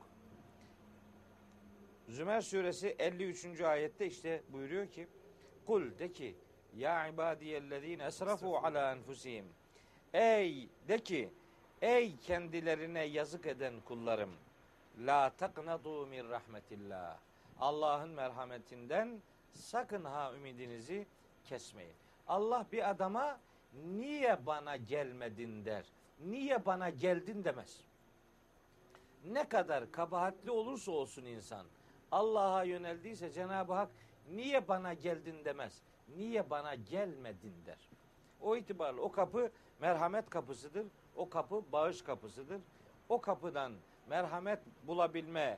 Zümer 2.09 2.41
suresi 2.41 2.95
53. 2.99 3.61
ayette 3.61 4.07
işte 4.07 4.41
buyuruyor 4.49 4.87
ki 4.87 5.07
Kul 5.65 5.99
de 5.99 6.11
ki 6.11 6.35
ya 6.77 7.07
ibadiyellezine 7.07 8.03
esrafu 8.03 8.57
ala 8.57 8.91
enfusihim 8.91 9.45
Ey 10.13 10.69
de 10.87 10.97
ki 10.97 11.29
ey 11.81 12.17
kendilerine 12.17 13.03
yazık 13.03 13.45
eden 13.45 13.73
kullarım 13.85 14.31
la 14.99 15.29
taknatu 15.29 16.07
min 16.07 16.29
rahmetillah 16.29 17.17
Allah'ın 17.59 18.09
merhametinden 18.09 19.21
sakın 19.53 20.03
ha 20.03 20.33
ümidinizi 20.35 21.07
kesmeyin. 21.45 21.95
Allah 22.31 22.65
bir 22.71 22.89
adama 22.89 23.39
niye 23.73 24.45
bana 24.45 24.75
gelmedin 24.75 25.65
der. 25.65 25.85
Niye 26.19 26.65
bana 26.65 26.89
geldin 26.89 27.43
demez. 27.43 27.83
Ne 29.25 29.49
kadar 29.49 29.91
kabahatli 29.91 30.51
olursa 30.51 30.91
olsun 30.91 31.25
insan 31.25 31.65
Allah'a 32.11 32.63
yöneldiyse 32.63 33.31
Cenab-ı 33.31 33.73
Hak 33.73 33.89
niye 34.29 34.67
bana 34.67 34.93
geldin 34.93 35.45
demez. 35.45 35.81
Niye 36.17 36.49
bana 36.49 36.75
gelmedin 36.75 37.53
der. 37.65 37.89
O 38.41 38.55
itibarla 38.55 39.01
o 39.01 39.11
kapı 39.11 39.51
merhamet 39.79 40.29
kapısıdır. 40.29 40.87
O 41.15 41.29
kapı 41.29 41.63
bağış 41.71 42.01
kapısıdır. 42.01 42.61
O 43.09 43.21
kapıdan 43.21 43.73
merhamet 44.09 44.59
bulabilme 44.87 45.57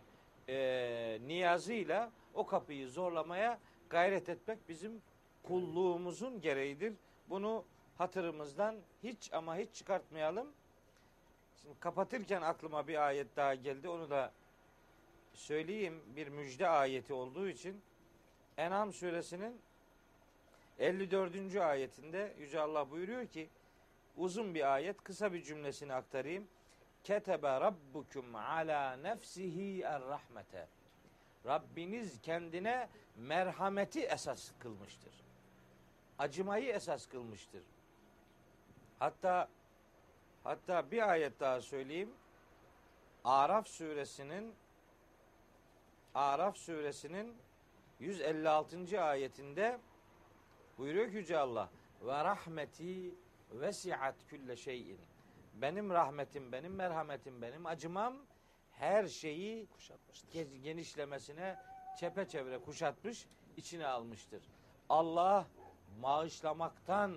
e, 0.49 1.19
niyazıyla 1.27 2.11
o 2.33 2.45
kapıyı 2.45 2.89
zorlamaya 2.89 3.59
gayret 3.89 4.29
etmek 4.29 4.69
bizim 4.69 5.01
kulluğumuzun 5.43 6.41
gereğidir. 6.41 6.93
Bunu 7.29 7.65
hatırımızdan 7.97 8.75
hiç 9.03 9.33
ama 9.33 9.55
hiç 9.55 9.73
çıkartmayalım. 9.73 10.47
Şimdi 11.61 11.79
kapatırken 11.79 12.41
aklıma 12.41 12.87
bir 12.87 13.07
ayet 13.07 13.35
daha 13.35 13.55
geldi. 13.55 13.89
Onu 13.89 14.09
da 14.09 14.31
söyleyeyim. 15.33 16.01
Bir 16.15 16.27
müjde 16.27 16.67
ayeti 16.67 17.13
olduğu 17.13 17.47
için 17.47 17.81
En'am 18.57 18.93
suresinin 18.93 19.61
54. 20.79 21.55
ayetinde 21.55 22.33
Yüce 22.39 22.59
Allah 22.59 22.91
buyuruyor 22.91 23.27
ki 23.27 23.49
uzun 24.17 24.55
bir 24.55 24.73
ayet 24.73 25.03
kısa 25.03 25.33
bir 25.33 25.43
cümlesini 25.43 25.93
aktarayım. 25.93 26.47
Ketebe 27.03 27.61
rabbukum 27.61 28.35
ala 28.35 28.95
nefsihi 28.95 29.81
er 29.81 30.01
rahmete. 30.01 30.67
Rabbiniz 31.45 32.21
kendine 32.21 32.89
merhameti 33.17 34.01
esas 34.01 34.51
kılmıştır. 34.59 35.13
Acımayı 36.19 36.73
esas 36.73 37.05
kılmıştır. 37.05 37.63
Hatta 38.99 39.49
hatta 40.43 40.91
bir 40.91 41.09
ayet 41.09 41.39
daha 41.39 41.61
söyleyeyim. 41.61 42.13
Araf 43.23 43.67
suresinin 43.67 44.55
Araf 46.15 46.57
suresinin 46.57 47.35
156. 47.99 49.01
ayetinde 49.01 49.79
buyuruyor 50.77 51.11
ki 51.11 51.15
Yüce 51.15 51.37
Allah 51.37 51.69
ve 52.01 52.23
rahmeti 52.23 53.15
vesiat 53.51 54.15
külle 54.27 54.55
şeyin. 54.55 54.99
Benim 55.53 55.89
rahmetim, 55.89 56.51
benim 56.51 56.75
merhametim, 56.75 57.41
benim 57.41 57.65
acımam 57.65 58.17
her 58.71 59.07
şeyi 59.07 59.67
genişlemesine 60.63 61.59
çepeçevre 61.99 62.57
kuşatmış, 62.57 63.27
içine 63.57 63.87
almıştır. 63.87 64.43
Allah 64.89 65.47
bağışlamaktan 66.03 67.15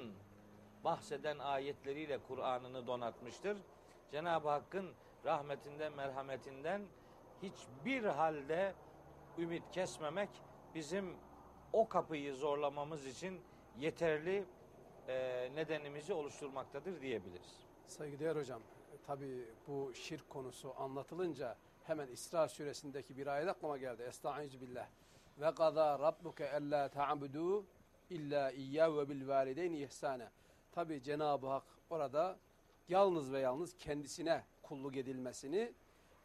bahseden 0.84 1.38
ayetleriyle 1.38 2.18
Kur'an'ını 2.28 2.86
donatmıştır. 2.86 3.58
Cenab-ı 4.10 4.48
Hakk'ın 4.48 4.92
rahmetinden, 5.24 5.92
merhametinden 5.92 6.82
hiçbir 7.42 8.04
halde 8.04 8.74
ümit 9.38 9.70
kesmemek 9.72 10.30
bizim 10.74 11.16
o 11.72 11.88
kapıyı 11.88 12.34
zorlamamız 12.34 13.06
için 13.06 13.40
yeterli 13.78 14.44
e, 15.08 15.14
nedenimizi 15.54 16.12
oluşturmaktadır 16.12 17.00
diyebiliriz. 17.00 17.66
Saygıdeğer 17.86 18.36
hocam, 18.36 18.62
tabi 19.06 19.44
bu 19.68 19.94
şirk 19.94 20.30
konusu 20.30 20.74
anlatılınca 20.78 21.56
hemen 21.84 22.08
İsra 22.08 22.48
suresindeki 22.48 23.16
bir 23.16 23.26
ayet 23.26 23.48
aklıma 23.48 23.78
geldi. 23.78 24.02
Estaizu 24.02 24.60
billah. 24.60 24.86
Ve 25.40 25.50
gada 25.50 25.98
rabbuke 25.98 26.44
ella 26.44 26.88
ta'budu 26.88 27.64
illa 28.10 28.50
iyyahu 28.50 28.98
ve 28.98 29.08
bil 29.08 29.28
valideyni 29.28 29.82
ihsane. 29.82 30.28
Tabi 30.72 31.02
Cenab-ı 31.02 31.46
Hak 31.46 31.64
orada 31.90 32.36
yalnız 32.88 33.32
ve 33.32 33.40
yalnız 33.40 33.76
kendisine 33.78 34.44
kulluk 34.62 34.96
edilmesini 34.96 35.72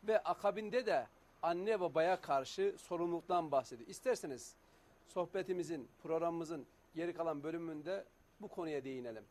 ve 0.03 0.19
akabinde 0.19 0.85
de 0.85 1.07
anne 1.41 1.79
babaya 1.79 2.21
karşı 2.21 2.75
sorumluluktan 2.77 3.51
bahsediyor. 3.51 3.89
İsterseniz 3.89 4.55
sohbetimizin, 5.07 5.87
programımızın 6.03 6.65
geri 6.95 7.13
kalan 7.13 7.43
bölümünde 7.43 8.05
bu 8.41 8.47
konuya 8.47 8.83
değinelim. 8.83 9.23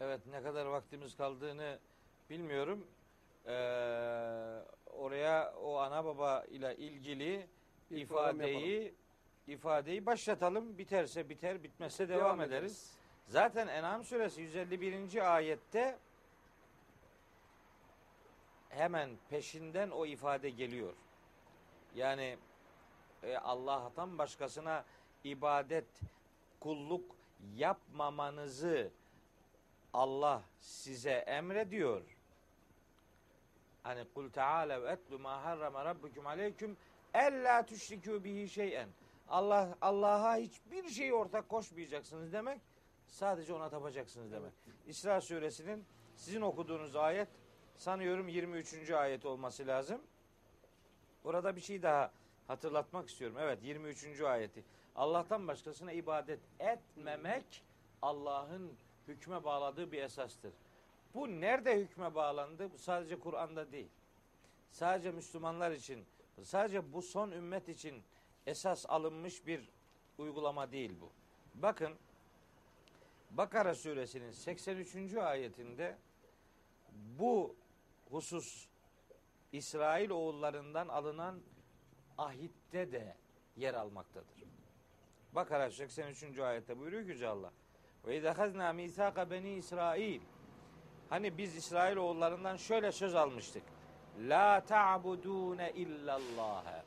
Evet 0.00 0.20
ne 0.26 0.42
kadar 0.42 0.66
vaktimiz 0.66 1.16
kaldığını 1.16 1.78
bilmiyorum. 2.30 2.86
Ee, 3.46 3.50
oraya 4.92 5.54
o 5.62 5.76
ana 5.76 6.04
baba 6.04 6.44
ile 6.44 6.76
ilgili 6.76 7.46
Bir 7.90 7.96
ifadeyi 7.96 8.94
ifadeyi 9.48 10.06
başlatalım. 10.06 10.78
Biterse 10.78 11.28
biter, 11.28 11.62
bitmezse 11.62 12.08
devam, 12.08 12.40
ederiz. 12.40 12.92
Zaten 13.26 13.66
En'am 13.68 14.04
suresi 14.04 14.42
151. 14.42 15.34
ayette 15.34 15.98
hemen 18.68 19.10
peşinden 19.30 19.90
o 19.90 20.06
ifade 20.06 20.50
geliyor. 20.50 20.92
Yani 21.94 22.38
e, 23.22 23.36
Allah'tan 23.36 24.18
başkasına 24.18 24.84
ibadet, 25.24 26.00
kulluk 26.60 27.16
yapmamanızı 27.56 28.90
Allah 29.92 30.42
size 30.60 31.10
emrediyor. 31.10 32.02
Hani 33.82 34.04
kul 34.14 34.30
teala 34.30 34.82
ve 34.82 34.90
etlu 34.90 35.18
ma 35.18 35.44
harrama 35.44 35.84
rabbukum 35.84 36.26
aleyküm 36.26 36.76
ella 37.14 37.60
tüşrikû 37.60 38.24
bihi 38.24 38.48
şeyen. 38.48 38.88
Allah 39.28 39.76
Allah'a 39.80 40.36
hiçbir 40.36 40.88
şeyi 40.88 41.14
ortak 41.14 41.48
koşmayacaksınız 41.48 42.32
demek. 42.32 42.60
Sadece 43.06 43.54
ona 43.54 43.68
tapacaksınız 43.68 44.32
demek. 44.32 44.52
İsra 44.86 45.20
suresinin 45.20 45.84
sizin 46.16 46.40
okuduğunuz 46.40 46.96
ayet 46.96 47.28
sanıyorum 47.76 48.28
23. 48.28 48.90
ayet 48.90 49.26
olması 49.26 49.66
lazım. 49.66 50.00
Burada 51.24 51.56
bir 51.56 51.60
şey 51.60 51.82
daha 51.82 52.12
hatırlatmak 52.46 53.08
istiyorum. 53.08 53.36
Evet 53.40 53.58
23. 53.62 54.20
ayeti. 54.20 54.64
Allah'tan 54.96 55.48
başkasına 55.48 55.92
ibadet 55.92 56.40
etmemek 56.60 57.62
Allah'ın 58.02 58.72
hükme 59.08 59.44
bağladığı 59.44 59.92
bir 59.92 60.02
esastır. 60.02 60.52
Bu 61.14 61.40
nerede 61.40 61.80
hükme 61.80 62.14
bağlandı? 62.14 62.72
Bu 62.72 62.78
sadece 62.78 63.18
Kur'an'da 63.20 63.72
değil. 63.72 63.90
Sadece 64.70 65.10
Müslümanlar 65.10 65.70
için, 65.70 66.04
sadece 66.42 66.92
bu 66.92 67.02
son 67.02 67.30
ümmet 67.30 67.68
için 67.68 68.02
esas 68.46 68.86
alınmış 68.88 69.46
bir 69.46 69.68
uygulama 70.18 70.72
değil 70.72 70.96
bu. 71.00 71.10
Bakın 71.54 71.94
Bakara 73.30 73.74
suresinin 73.74 74.30
83. 74.30 75.14
ayetinde 75.14 75.98
bu 77.18 77.56
husus 78.10 78.66
İsrail 79.52 80.10
oğullarından 80.10 80.88
alınan 80.88 81.40
ahitte 82.18 82.92
de 82.92 83.16
yer 83.56 83.74
almaktadır. 83.74 84.44
Bakara 85.32 85.70
83. 85.70 86.38
ayette 86.38 86.78
buyuruyor 86.78 87.02
ki 87.02 87.10
Yüce 87.10 87.28
Allah. 87.28 87.52
Ve 88.06 88.18
izahazna 88.18 88.72
misaka 88.72 89.30
beni 89.30 89.54
İsrail. 89.54 90.20
Hani 91.08 91.38
biz 91.38 91.56
İsrail 91.56 91.96
oğullarından 91.96 92.56
şöyle 92.56 92.92
söz 92.92 93.14
almıştık. 93.14 93.62
La 94.18 94.60
ta'budune 94.60 95.72
illallah. 95.72 96.83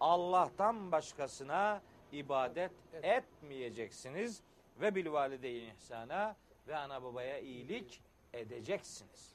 Allah'tan 0.00 0.92
başkasına 0.92 1.82
ibadet 2.12 2.72
etmeyeceksiniz 3.02 4.42
ve 4.80 4.94
bil 4.94 5.12
valideyn 5.12 5.74
ihsana 5.74 6.36
ve 6.68 6.76
ana 6.76 7.02
babaya 7.02 7.38
iyilik 7.38 8.02
edeceksiniz. 8.32 9.34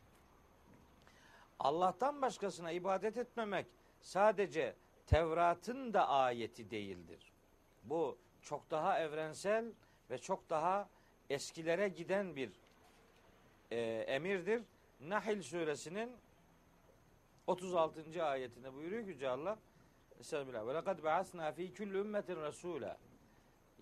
Allah'tan 1.59 2.21
başkasına 2.21 2.71
ibadet 2.71 3.17
etmemek 3.17 3.65
sadece 4.01 4.75
Tevrat'ın 5.07 5.93
da 5.93 6.07
ayeti 6.07 6.71
değildir. 6.71 7.33
Bu 7.83 8.17
çok 8.41 8.71
daha 8.71 8.99
evrensel 8.99 9.65
ve 10.09 10.17
çok 10.17 10.49
daha 10.49 10.89
eskilere 11.29 11.87
giden 11.87 12.35
bir 12.35 12.51
e, 13.71 13.79
emirdir. 14.07 14.63
Nahil 15.01 15.41
suresinin 15.41 16.17
36. 17.47 18.23
ayetinde 18.23 18.73
buyuruyor 18.73 19.03
ki 19.03 19.09
Yüce 19.09 19.29
Allah 19.29 19.57
Estağfirullah. 20.19 20.67
Ve 20.67 20.73
lekad 20.73 21.03
ba'asna 21.03 21.51
fi 21.51 21.73
kulli 21.73 21.97
ümmetin 21.97 22.35
rasula. 22.35 22.97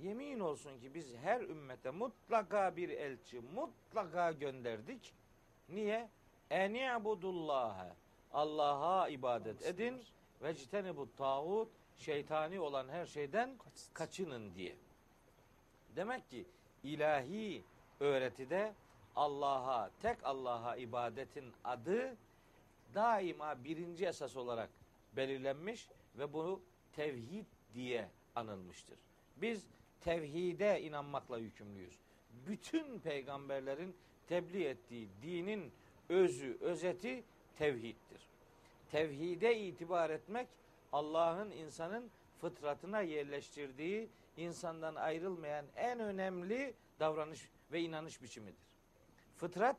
Yemin 0.02 0.39
olsun 0.39 0.80
ki 0.80 0.93
biz 0.93 1.15
her 1.15 1.41
ümmete 1.41 1.91
mutlaka 1.91 2.76
bir 2.76 2.89
elçi 2.89 3.39
mutlaka 3.39 4.32
gönderdik. 4.32 5.13
Niye? 5.69 6.10
En 6.50 6.73
i'budullaha. 6.73 7.95
Allah'a 8.34 9.10
ibadet 9.10 9.65
edin 9.65 10.04
ve 10.41 10.54
citeni 10.54 10.93
tağut 11.17 11.69
şeytani 11.97 12.60
olan 12.60 12.89
her 12.89 13.06
şeyden 13.06 13.58
kaçının 13.93 14.56
diye. 14.56 14.76
Demek 15.95 16.30
ki 16.30 16.45
ilahi 16.84 17.63
öğretide 18.00 18.73
Allah'a, 19.15 19.89
tek 20.02 20.17
Allah'a 20.23 20.76
ibadetin 20.76 21.54
adı 21.63 22.15
daima 22.95 23.63
birinci 23.63 24.06
esas 24.06 24.38
olarak 24.38 24.69
belirlenmiş 25.15 25.88
ve 26.17 26.34
bunu 26.34 26.62
tevhid 26.95 27.45
diye 27.73 28.10
anılmıştır. 28.36 28.97
Biz 29.38 29.65
tevhide 30.01 30.82
inanmakla 30.82 31.38
yükümlüyüz. 31.38 31.99
Bütün 32.47 32.99
peygamberlerin 32.99 33.95
tebliğ 34.27 34.65
ettiği 34.65 35.10
dinin 35.21 35.71
özü, 36.10 36.58
özeti 36.62 37.23
tevhiddir. 37.58 38.27
Tevhide 38.91 39.60
itibar 39.60 40.10
etmek 40.10 40.47
Allah'ın 40.91 41.51
insanın 41.51 42.10
fıtratına 42.41 43.01
yerleştirdiği 43.01 44.10
insandan 44.38 44.95
ayrılmayan 44.95 45.65
en 45.75 45.99
önemli 45.99 46.73
davranış 46.99 47.49
ve 47.71 47.82
inanış 47.82 48.21
biçimidir. 48.21 48.67
Fıtrat 49.38 49.77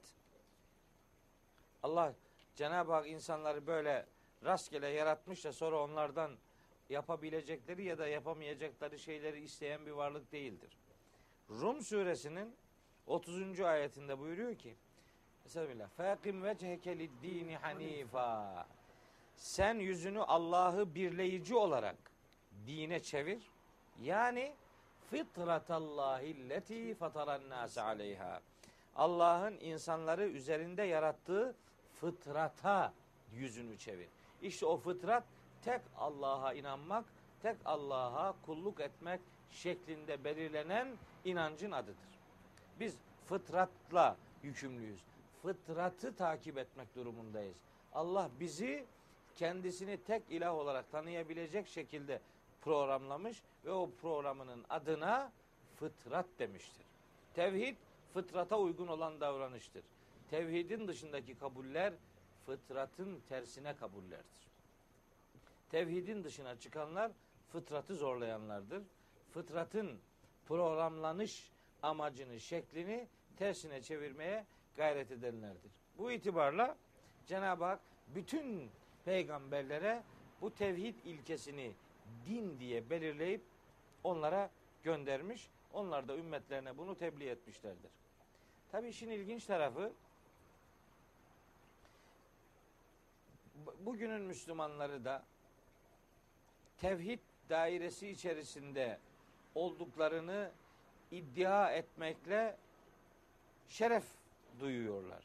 Allah 1.82 2.14
Cenab-ı 2.56 2.92
Hak 2.92 3.08
insanları 3.08 3.66
böyle 3.66 4.06
rastgele 4.44 4.88
yaratmış 4.88 5.44
da 5.44 5.52
sonra 5.52 5.82
onlardan 5.82 6.30
yapabilecekleri 6.90 7.84
ya 7.84 7.98
da 7.98 8.08
yapamayacakları 8.08 8.98
şeyleri 8.98 9.40
isteyen 9.40 9.86
bir 9.86 9.90
varlık 9.90 10.32
değildir. 10.32 10.70
Rum 11.50 11.82
suresinin 11.82 12.54
30. 13.06 13.60
ayetinde 13.60 14.18
buyuruyor 14.18 14.54
ki 14.54 14.74
Estağfirullah. 15.46 15.88
Fakim 15.88 16.42
vecheke 16.42 16.98
lid-dini 16.98 17.56
hanifa. 17.56 18.66
Sen 19.36 19.74
yüzünü 19.74 20.20
Allah'ı 20.20 20.94
birleyici 20.94 21.54
olarak 21.54 21.96
dine 22.66 23.02
çevir. 23.02 23.42
Yani 24.02 24.54
fitratallahi 25.10 26.48
leti 26.48 26.94
fataran 26.94 27.48
nas 27.48 27.78
aleyha. 27.78 28.40
Allah'ın 28.96 29.58
insanları 29.60 30.28
üzerinde 30.28 30.82
yarattığı 30.82 31.54
fıtrata 32.00 32.92
yüzünü 33.32 33.78
çevir. 33.78 34.08
İşte 34.42 34.66
o 34.66 34.76
fıtrat 34.76 35.24
tek 35.62 35.80
Allah'a 35.96 36.52
inanmak, 36.52 37.04
tek 37.42 37.56
Allah'a 37.64 38.34
kulluk 38.46 38.80
etmek 38.80 39.20
şeklinde 39.50 40.24
belirlenen 40.24 40.88
inancın 41.24 41.72
adıdır. 41.72 42.08
Biz 42.80 42.96
fıtratla 43.26 44.16
yükümlüyüz. 44.42 45.00
Fıtratı 45.42 46.16
takip 46.16 46.58
etmek 46.58 46.94
durumundayız. 46.94 47.56
Allah 47.92 48.30
bizi 48.40 48.86
kendisini 49.36 49.96
tek 49.96 50.22
ilah 50.30 50.54
olarak 50.54 50.90
tanıyabilecek 50.90 51.68
şekilde 51.68 52.20
programlamış 52.60 53.42
ve 53.64 53.72
o 53.72 53.90
programının 54.02 54.64
adına 54.70 55.32
fıtrat 55.76 56.26
demiştir. 56.38 56.86
Tevhid 57.34 57.76
fıtrata 58.14 58.58
uygun 58.58 58.88
olan 58.88 59.20
davranıştır. 59.20 59.82
Tevhidin 60.30 60.88
dışındaki 60.88 61.38
kabuller 61.38 61.92
fıtratın 62.48 63.20
tersine 63.28 63.76
kabullerdir. 63.76 64.48
Tevhidin 65.70 66.24
dışına 66.24 66.58
çıkanlar 66.58 67.12
fıtratı 67.52 67.94
zorlayanlardır. 67.94 68.82
Fıtratın 69.34 69.98
programlanış 70.46 71.50
amacını, 71.82 72.40
şeklini 72.40 73.06
tersine 73.36 73.82
çevirmeye 73.82 74.44
gayret 74.76 75.10
edenlerdir. 75.10 75.70
Bu 75.98 76.12
itibarla 76.12 76.76
Cenab-ı 77.26 77.64
Hak 77.64 77.80
bütün 78.14 78.70
peygamberlere 79.04 80.02
bu 80.40 80.54
tevhid 80.54 80.94
ilkesini 81.04 81.72
din 82.26 82.60
diye 82.60 82.90
belirleyip 82.90 83.42
onlara 84.04 84.50
göndermiş. 84.82 85.50
Onlar 85.72 86.08
da 86.08 86.16
ümmetlerine 86.16 86.78
bunu 86.78 86.98
tebliğ 86.98 87.28
etmişlerdir. 87.28 87.90
Tabii 88.72 88.88
işin 88.88 89.10
ilginç 89.10 89.46
tarafı 89.46 89.92
bugünün 93.80 94.20
Müslümanları 94.22 95.04
da 95.04 95.22
tevhid 96.76 97.20
dairesi 97.50 98.08
içerisinde 98.08 98.98
olduklarını 99.54 100.50
iddia 101.10 101.70
etmekle 101.72 102.56
şeref 103.68 104.04
duyuyorlar. 104.60 105.24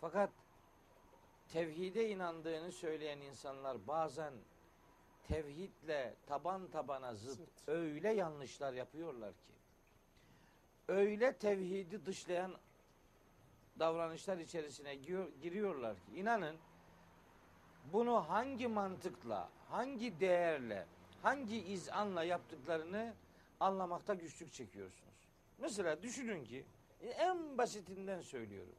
Fakat 0.00 0.30
tevhide 1.52 2.08
inandığını 2.08 2.72
söyleyen 2.72 3.20
insanlar 3.20 3.86
bazen 3.86 4.32
tevhidle 5.28 6.14
taban 6.26 6.68
tabana 6.70 7.14
zıt 7.14 7.36
Zıt. 7.36 7.68
öyle 7.68 8.12
yanlışlar 8.12 8.72
yapıyorlar 8.72 9.32
ki 9.32 9.52
öyle 10.88 11.32
tevhidi 11.36 12.06
dışlayan 12.06 12.54
davranışlar 13.78 14.38
içerisine 14.38 14.94
giriyor- 14.94 15.32
giriyorlar 15.42 15.96
ki 15.96 16.16
inanın 16.16 16.56
bunu 17.84 18.28
hangi 18.28 18.66
mantıkla, 18.68 19.48
hangi 19.70 20.20
değerle, 20.20 20.86
hangi 21.22 21.58
izanla 21.58 22.24
yaptıklarını 22.24 23.14
anlamakta 23.60 24.14
güçlük 24.14 24.52
çekiyorsunuz. 24.52 25.28
Mesela 25.58 26.02
düşünün 26.02 26.44
ki 26.44 26.64
en 27.02 27.58
basitinden 27.58 28.20
söylüyorum. 28.20 28.74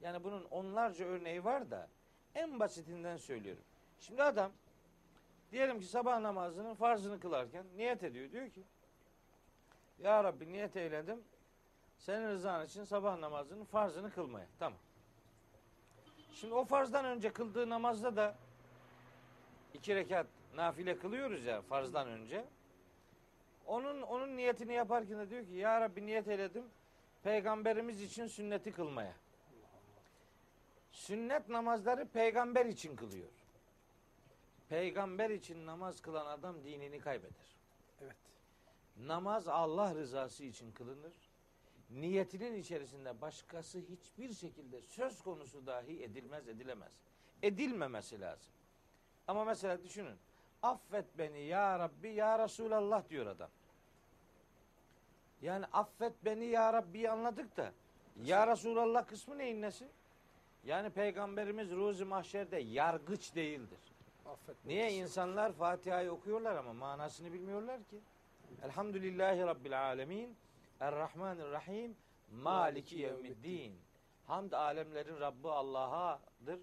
Yani 0.00 0.24
bunun 0.24 0.44
onlarca 0.44 1.04
örneği 1.04 1.44
var 1.44 1.70
da 1.70 1.88
en 2.34 2.60
basitinden 2.60 3.16
söylüyorum. 3.16 3.62
Şimdi 4.00 4.22
adam 4.22 4.52
diyelim 5.52 5.80
ki 5.80 5.86
sabah 5.86 6.20
namazının 6.20 6.74
farzını 6.74 7.20
kılarken 7.20 7.66
niyet 7.76 8.02
ediyor. 8.02 8.32
Diyor 8.32 8.50
ki 8.50 8.62
Ya 9.98 10.24
Rabbi 10.24 10.52
niyet 10.52 10.76
eyledim. 10.76 11.22
Senin 11.98 12.28
rızan 12.28 12.66
için 12.66 12.84
sabah 12.84 13.18
namazının 13.18 13.64
farzını 13.64 14.10
kılmaya. 14.10 14.46
Tamam. 14.58 14.78
Şimdi 16.34 16.54
o 16.54 16.64
farzdan 16.64 17.04
önce 17.04 17.32
kıldığı 17.32 17.70
namazda 17.70 18.16
da 18.16 18.34
iki 19.74 19.94
rekat 19.94 20.26
nafile 20.54 20.98
kılıyoruz 20.98 21.44
ya 21.44 21.62
farzdan 21.62 22.08
önce. 22.08 22.44
Onun 23.66 24.02
onun 24.02 24.36
niyetini 24.36 24.72
yaparken 24.72 25.18
de 25.18 25.30
diyor 25.30 25.46
ki 25.46 25.52
ya 25.52 25.80
Rabbi 25.80 26.06
niyet 26.06 26.28
eyledim 26.28 26.64
peygamberimiz 27.22 28.02
için 28.02 28.26
sünneti 28.26 28.72
kılmaya. 28.72 29.14
Sünnet 30.92 31.48
namazları 31.48 32.08
peygamber 32.08 32.66
için 32.66 32.96
kılıyor. 32.96 33.28
Peygamber 34.68 35.30
için 35.30 35.66
namaz 35.66 36.00
kılan 36.00 36.26
adam 36.26 36.64
dinini 36.64 37.00
kaybeder. 37.00 37.56
Evet. 38.00 38.16
Namaz 38.96 39.48
Allah 39.48 39.94
rızası 39.94 40.44
için 40.44 40.72
kılınır. 40.72 41.12
Niyetinin 41.94 42.54
içerisinde 42.54 43.20
başkası 43.20 43.78
hiçbir 43.78 44.34
şekilde 44.34 44.80
söz 44.80 45.22
konusu 45.22 45.66
dahi 45.66 46.02
edilmez, 46.02 46.48
edilemez. 46.48 46.92
Edilmemesi 47.42 48.20
lazım. 48.20 48.52
Ama 49.28 49.44
mesela 49.44 49.84
düşünün. 49.84 50.16
Affet 50.62 51.04
beni 51.18 51.40
ya 51.40 51.78
Rabbi 51.78 52.08
ya 52.08 52.38
Resulallah 52.38 53.08
diyor 53.08 53.26
adam. 53.26 53.50
Yani 55.42 55.66
affet 55.72 56.12
beni 56.24 56.44
ya 56.44 56.72
Rabbi'yi 56.72 57.10
anladık 57.10 57.56
da 57.56 57.72
ya 58.24 58.46
Resulallah 58.46 59.06
kısmı 59.06 59.38
neyin 59.38 59.62
nesi? 59.62 59.88
Yani 60.64 60.90
peygamberimiz 60.90 61.70
ruzi 61.70 62.04
mahşerde 62.04 62.56
yargıç 62.58 63.34
değildir. 63.34 63.78
Affet. 64.26 64.56
Niye 64.64 64.92
insanlar 64.92 65.52
Fatiha'yı 65.52 66.12
okuyorlar 66.12 66.56
ama 66.56 66.72
manasını 66.72 67.32
bilmiyorlar 67.32 67.78
ki? 67.84 67.96
Elhamdülillahi 68.64 69.40
Rabbil 69.40 69.84
alemin. 69.86 70.36
Errahmanirrahim. 70.80 71.96
Maliki 72.30 72.98
yevmiddin. 72.98 73.78
Hamd 74.26 74.52
alemlerin 74.52 75.20
Rabbi 75.20 75.48
Allah'adır. 75.48 76.60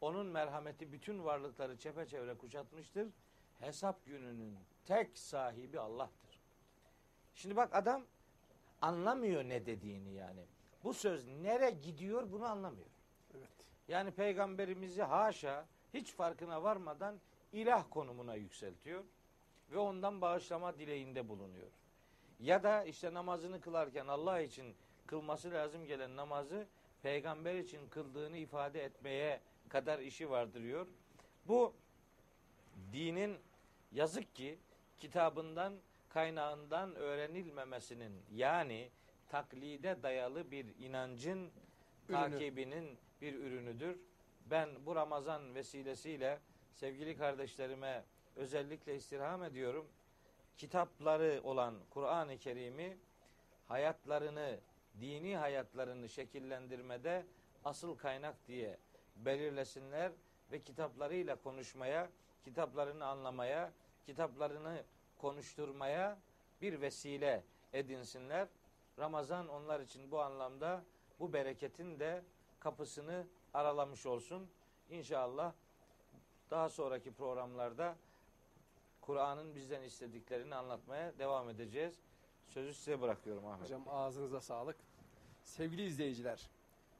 Onun 0.00 0.26
merhameti 0.26 0.92
bütün 0.92 1.24
varlıkları 1.24 1.78
çepeçevre 1.78 2.34
kuşatmıştır. 2.34 3.08
Hesap 3.60 4.06
gününün 4.06 4.58
tek 4.84 5.18
sahibi 5.18 5.80
Allah'tır. 5.80 6.40
Şimdi 7.34 7.56
bak 7.56 7.74
adam 7.74 8.02
anlamıyor 8.80 9.44
ne 9.44 9.66
dediğini 9.66 10.12
yani. 10.12 10.44
Bu 10.84 10.94
söz 10.94 11.26
nere 11.26 11.70
gidiyor 11.70 12.32
bunu 12.32 12.44
anlamıyor. 12.44 12.90
Evet. 13.34 13.50
Yani 13.88 14.10
peygamberimizi 14.10 15.02
haşa 15.02 15.66
hiç 15.94 16.12
farkına 16.12 16.62
varmadan 16.62 17.20
ilah 17.52 17.84
konumuna 17.90 18.34
yükseltiyor 18.34 19.04
ve 19.70 19.78
ondan 19.78 20.20
bağışlama 20.20 20.78
dileğinde 20.78 21.28
bulunuyor. 21.28 21.70
Ya 22.42 22.62
da 22.62 22.84
işte 22.84 23.14
namazını 23.14 23.60
kılarken 23.60 24.06
Allah 24.06 24.40
için 24.40 24.74
kılması 25.06 25.50
lazım 25.50 25.86
gelen 25.86 26.16
namazı 26.16 26.66
peygamber 27.02 27.54
için 27.54 27.88
kıldığını 27.88 28.36
ifade 28.36 28.84
etmeye 28.84 29.40
kadar 29.68 29.98
işi 29.98 30.30
vardırıyor. 30.30 30.86
Bu 31.48 31.74
dinin 32.92 33.38
yazık 33.92 34.34
ki 34.34 34.58
kitabından 34.98 35.74
kaynağından 36.08 36.94
öğrenilmemesinin 36.94 38.12
yani 38.34 38.90
taklide 39.28 40.02
dayalı 40.02 40.50
bir 40.50 40.66
inancın 40.78 41.50
takibinin 42.08 42.98
bir 43.20 43.34
ürünüdür. 43.34 43.98
Ben 44.50 44.68
bu 44.86 44.94
Ramazan 44.94 45.54
vesilesiyle 45.54 46.38
sevgili 46.74 47.16
kardeşlerime 47.16 48.04
özellikle 48.36 48.96
istirham 48.96 49.44
ediyorum. 49.44 49.86
Kitapları 50.56 51.40
olan 51.44 51.74
Kur'an-ı 51.90 52.38
Kerim'i 52.38 52.98
hayatlarını, 53.68 54.60
dini 55.00 55.36
hayatlarını 55.36 56.08
şekillendirmede 56.08 57.26
asıl 57.64 57.96
kaynak 57.96 58.46
diye 58.46 58.78
belirlesinler 59.16 60.12
ve 60.52 60.62
kitaplarıyla 60.62 61.36
konuşmaya, 61.36 62.10
kitaplarını 62.44 63.06
anlamaya, 63.06 63.72
kitaplarını 64.06 64.84
konuşturmaya 65.18 66.18
bir 66.62 66.80
vesile 66.80 67.44
edinsinler. 67.72 68.48
Ramazan 68.98 69.48
onlar 69.48 69.80
için 69.80 70.10
bu 70.10 70.20
anlamda 70.20 70.84
bu 71.20 71.32
bereketin 71.32 72.00
de 72.00 72.22
kapısını 72.60 73.26
aralamış 73.54 74.06
olsun. 74.06 74.50
İnşallah 74.90 75.52
daha 76.50 76.68
sonraki 76.68 77.12
programlarda 77.12 77.96
Kur'an'ın 79.02 79.54
bizden 79.54 79.82
istediklerini 79.82 80.54
anlatmaya 80.54 81.18
devam 81.18 81.50
edeceğiz. 81.50 81.94
Sözü 82.48 82.74
size 82.74 83.00
bırakıyorum 83.00 83.46
Ahmet. 83.46 83.64
Hocam 83.64 83.84
ağzınıza 83.88 84.40
sağlık. 84.40 84.76
Sevgili 85.44 85.84
izleyiciler, 85.84 86.50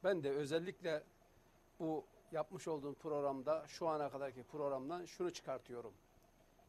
ben 0.03 0.23
de 0.23 0.31
özellikle 0.31 1.03
bu 1.79 2.05
yapmış 2.31 2.67
olduğum 2.67 2.93
programda 2.93 3.67
şu 3.67 3.87
ana 3.87 4.09
kadarki 4.09 4.43
programdan 4.43 5.05
şunu 5.05 5.33
çıkartıyorum. 5.33 5.93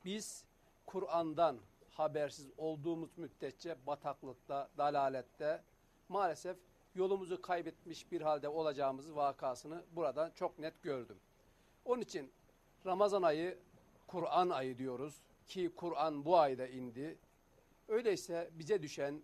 Biz 0.04 0.44
Kur'an'dan 0.86 1.58
habersiz 1.90 2.50
olduğumuz 2.58 3.18
müddetçe 3.18 3.76
bataklıkta, 3.86 4.68
dalalette 4.78 5.62
maalesef 6.08 6.56
yolumuzu 6.94 7.42
kaybetmiş 7.42 8.12
bir 8.12 8.20
halde 8.20 8.48
olacağımızı 8.48 9.16
vakasını 9.16 9.84
buradan 9.92 10.30
çok 10.30 10.58
net 10.58 10.82
gördüm. 10.82 11.16
Onun 11.84 12.02
için 12.02 12.32
Ramazan 12.86 13.22
ayı 13.22 13.58
Kur'an 14.14 14.50
ayı 14.50 14.78
diyoruz 14.78 15.20
ki 15.46 15.70
Kur'an 15.76 16.24
bu 16.24 16.38
ayda 16.38 16.66
indi. 16.66 17.18
Öyleyse 17.88 18.50
bize 18.52 18.82
düşen 18.82 19.22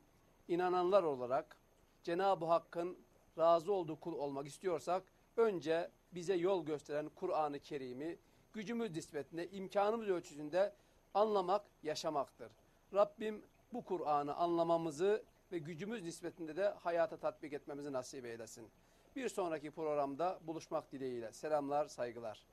inananlar 0.49 1.03
olarak 1.03 1.57
Cenab-ı 2.03 2.47
Hakk'ın 2.47 2.99
razı 3.39 3.73
olduğu 3.73 4.01
kul 4.01 4.13
olmak 4.13 4.47
istiyorsak 4.47 5.03
önce 5.37 5.91
bize 6.13 6.35
yol 6.35 6.67
gösteren 6.67 7.11
Kur'an-ı 7.15 7.59
Kerim'i 7.59 8.19
gücümüz 8.53 8.91
nispetinde, 8.91 9.51
imkanımız 9.51 10.09
ölçüsünde 10.09 10.75
anlamak, 11.15 11.65
yaşamaktır. 11.83 12.53
Rabbim 12.95 13.43
bu 13.73 13.85
Kur'an'ı 13.85 14.35
anlamamızı 14.35 15.25
ve 15.53 15.59
gücümüz 15.59 16.03
nispetinde 16.03 16.57
de 16.57 16.69
hayata 16.69 17.17
tatbik 17.17 17.53
etmemizi 17.53 17.93
nasip 17.93 18.25
eylesin. 18.25 18.69
Bir 19.17 19.29
sonraki 19.29 19.71
programda 19.71 20.39
buluşmak 20.43 20.93
dileğiyle. 20.93 21.33
Selamlar, 21.33 21.87
saygılar. 21.87 22.47